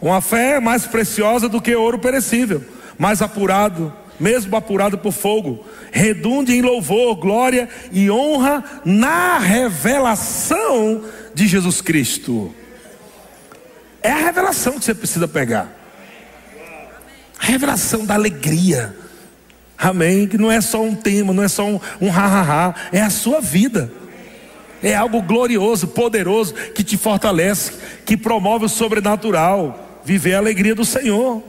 Uma 0.00 0.22
fé 0.22 0.56
é 0.56 0.60
mais 0.60 0.86
preciosa 0.86 1.46
do 1.46 1.60
que 1.60 1.74
ouro 1.74 1.98
perecível, 1.98 2.64
mais 2.98 3.20
apurado, 3.20 3.92
mesmo 4.18 4.56
apurado 4.56 4.96
por 4.96 5.12
fogo, 5.12 5.64
redunde 5.92 6.54
em 6.54 6.62
louvor, 6.62 7.16
glória 7.16 7.68
e 7.92 8.10
honra 8.10 8.64
na 8.82 9.38
revelação 9.38 11.04
de 11.34 11.46
Jesus 11.46 11.82
Cristo. 11.82 12.54
É 14.02 14.10
a 14.10 14.24
revelação 14.24 14.78
que 14.78 14.86
você 14.86 14.94
precisa 14.94 15.28
pegar. 15.28 15.70
A 17.38 17.44
revelação 17.44 18.06
da 18.06 18.14
alegria 18.14 19.03
Amém. 19.78 20.26
Que 20.26 20.38
não 20.38 20.50
é 20.50 20.60
só 20.60 20.82
um 20.82 20.94
tema, 20.94 21.32
não 21.32 21.42
é 21.42 21.48
só 21.48 21.66
um, 21.66 21.80
um 22.00 22.10
ha-ha-ha, 22.10 22.74
é 22.92 23.00
a 23.00 23.10
sua 23.10 23.40
vida. 23.40 23.90
É 24.82 24.94
algo 24.94 25.22
glorioso, 25.22 25.88
poderoso, 25.88 26.52
que 26.74 26.84
te 26.84 26.96
fortalece, 26.98 27.72
que 28.04 28.16
promove 28.16 28.66
o 28.66 28.68
sobrenatural, 28.68 30.02
viver 30.04 30.34
a 30.34 30.38
alegria 30.38 30.74
do 30.74 30.84
Senhor. 30.84 31.42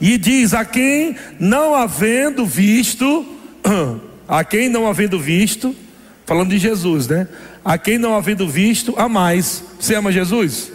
E 0.00 0.16
diz: 0.16 0.54
a 0.54 0.64
quem 0.64 1.16
não 1.38 1.74
havendo 1.74 2.46
visto, 2.46 3.26
a 4.26 4.42
quem 4.42 4.68
não 4.70 4.86
havendo 4.86 5.18
visto, 5.18 5.76
falando 6.24 6.50
de 6.50 6.58
Jesus, 6.58 7.06
né? 7.06 7.28
A 7.64 7.76
quem 7.76 7.98
não 7.98 8.16
havendo 8.16 8.48
visto, 8.48 8.94
a 8.96 9.08
mais. 9.08 9.62
Você 9.78 9.94
ama 9.94 10.10
Jesus? 10.10 10.72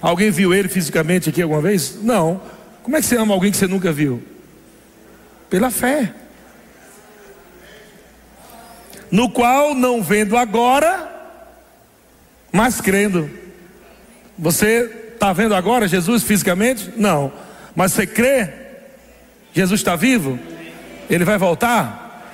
Alguém 0.00 0.30
viu 0.30 0.54
ele 0.54 0.68
fisicamente 0.68 1.28
aqui 1.28 1.42
alguma 1.42 1.60
vez? 1.60 1.98
Não. 2.02 2.40
Como 2.82 2.96
é 2.96 3.00
que 3.00 3.06
você 3.06 3.16
ama 3.16 3.34
alguém 3.34 3.50
que 3.50 3.56
você 3.56 3.66
nunca 3.66 3.92
viu? 3.92 4.22
Pela 5.48 5.70
fé. 5.70 6.12
No 9.10 9.30
qual, 9.30 9.74
não 9.74 10.02
vendo 10.02 10.36
agora, 10.36 11.08
mas 12.52 12.80
crendo. 12.80 13.30
Você 14.38 15.10
está 15.14 15.32
vendo 15.32 15.54
agora 15.54 15.88
Jesus 15.88 16.22
fisicamente? 16.22 16.92
Não. 16.96 17.32
Mas 17.74 17.92
você 17.92 18.06
crê? 18.06 18.52
Jesus 19.52 19.80
está 19.80 19.96
vivo? 19.96 20.38
Ele 21.08 21.24
vai 21.24 21.38
voltar? 21.38 22.32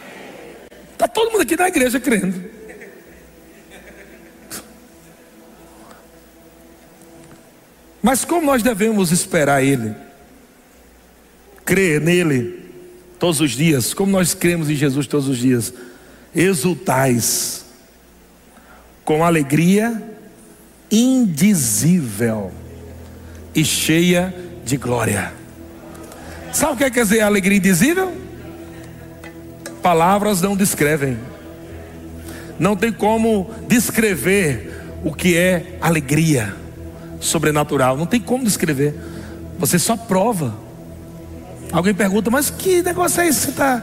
Está 0.93 1.07
todo 1.07 1.31
mundo 1.31 1.43
aqui 1.43 1.57
na 1.57 1.69
igreja 1.69 2.01
crendo. 2.01 2.53
Mas 8.03 8.25
como 8.25 8.45
nós 8.45 8.63
devemos 8.63 9.13
esperar 9.13 9.63
Ele? 9.63 9.95
Crer 11.65 12.01
nele? 12.01 12.64
Todos 13.25 13.41
os 13.41 13.53
dias, 13.53 13.95
como 13.95 14.13
nós 14.13 14.35
cremos 14.35 14.69
em 14.69 14.75
Jesus 14.75 15.07
todos 15.07 15.29
os 15.29 15.39
dias, 15.39 15.73
exultais 16.37 17.65
com 19.03 19.25
alegria 19.25 20.03
indizível 20.91 22.53
e 23.55 23.65
cheia 23.65 24.35
de 24.63 24.77
glória. 24.77 25.33
Sabe 26.53 26.75
o 26.75 26.77
que 26.77 26.91
quer 26.91 27.03
dizer 27.03 27.23
alegria 27.23 27.57
indizível? 27.57 28.13
Palavras 29.83 30.43
não 30.43 30.55
descrevem. 30.55 31.17
Não 32.59 32.77
tem 32.77 32.93
como 32.93 33.51
descrever 33.67 34.83
o 35.03 35.15
que 35.15 35.35
é 35.35 35.79
alegria 35.81 36.55
sobrenatural. 37.21 37.97
Não 37.97 38.05
tem 38.05 38.21
como 38.21 38.45
descrever. 38.45 38.95
Você 39.59 39.79
só 39.79 39.97
prova. 39.97 40.64
Alguém 41.75 41.93
pergunta, 41.93 42.31
mas 42.31 42.51
que 42.51 42.83
negócio 42.83 43.21
é 43.21 43.27
esse? 43.27 43.41
Você 43.41 43.51
está. 43.51 43.83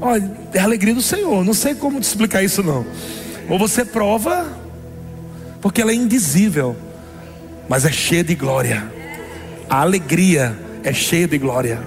Olha, 0.00 0.30
é 0.54 0.58
a 0.58 0.64
alegria 0.64 0.94
do 0.94 1.02
Senhor. 1.02 1.44
Não 1.44 1.52
sei 1.52 1.74
como 1.74 2.00
te 2.00 2.04
explicar 2.04 2.42
isso, 2.42 2.62
não. 2.62 2.86
Ou 3.46 3.58
você 3.58 3.84
prova, 3.84 4.46
porque 5.60 5.82
ela 5.82 5.90
é 5.90 5.94
indizível, 5.94 6.74
mas 7.68 7.84
é 7.84 7.92
cheia 7.92 8.24
de 8.24 8.34
glória. 8.34 8.90
A 9.68 9.82
alegria 9.82 10.56
é 10.82 10.94
cheia 10.94 11.28
de 11.28 11.36
glória. 11.36 11.78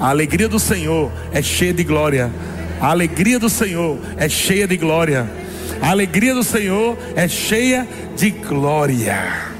A 0.00 0.08
alegria 0.08 0.48
do 0.48 0.58
Senhor 0.58 1.12
é 1.32 1.40
cheia 1.40 1.72
de 1.72 1.84
glória. 1.84 2.28
A 2.80 2.88
alegria 2.88 3.38
do 3.38 3.48
Senhor 3.48 3.96
é 4.16 4.28
cheia 4.28 4.66
de 4.66 4.76
glória. 4.76 5.30
A 5.80 5.90
alegria 5.90 6.34
do 6.34 6.42
Senhor 6.42 6.98
é 7.14 7.28
cheia 7.28 7.86
de 8.16 8.30
glória. 8.30 9.53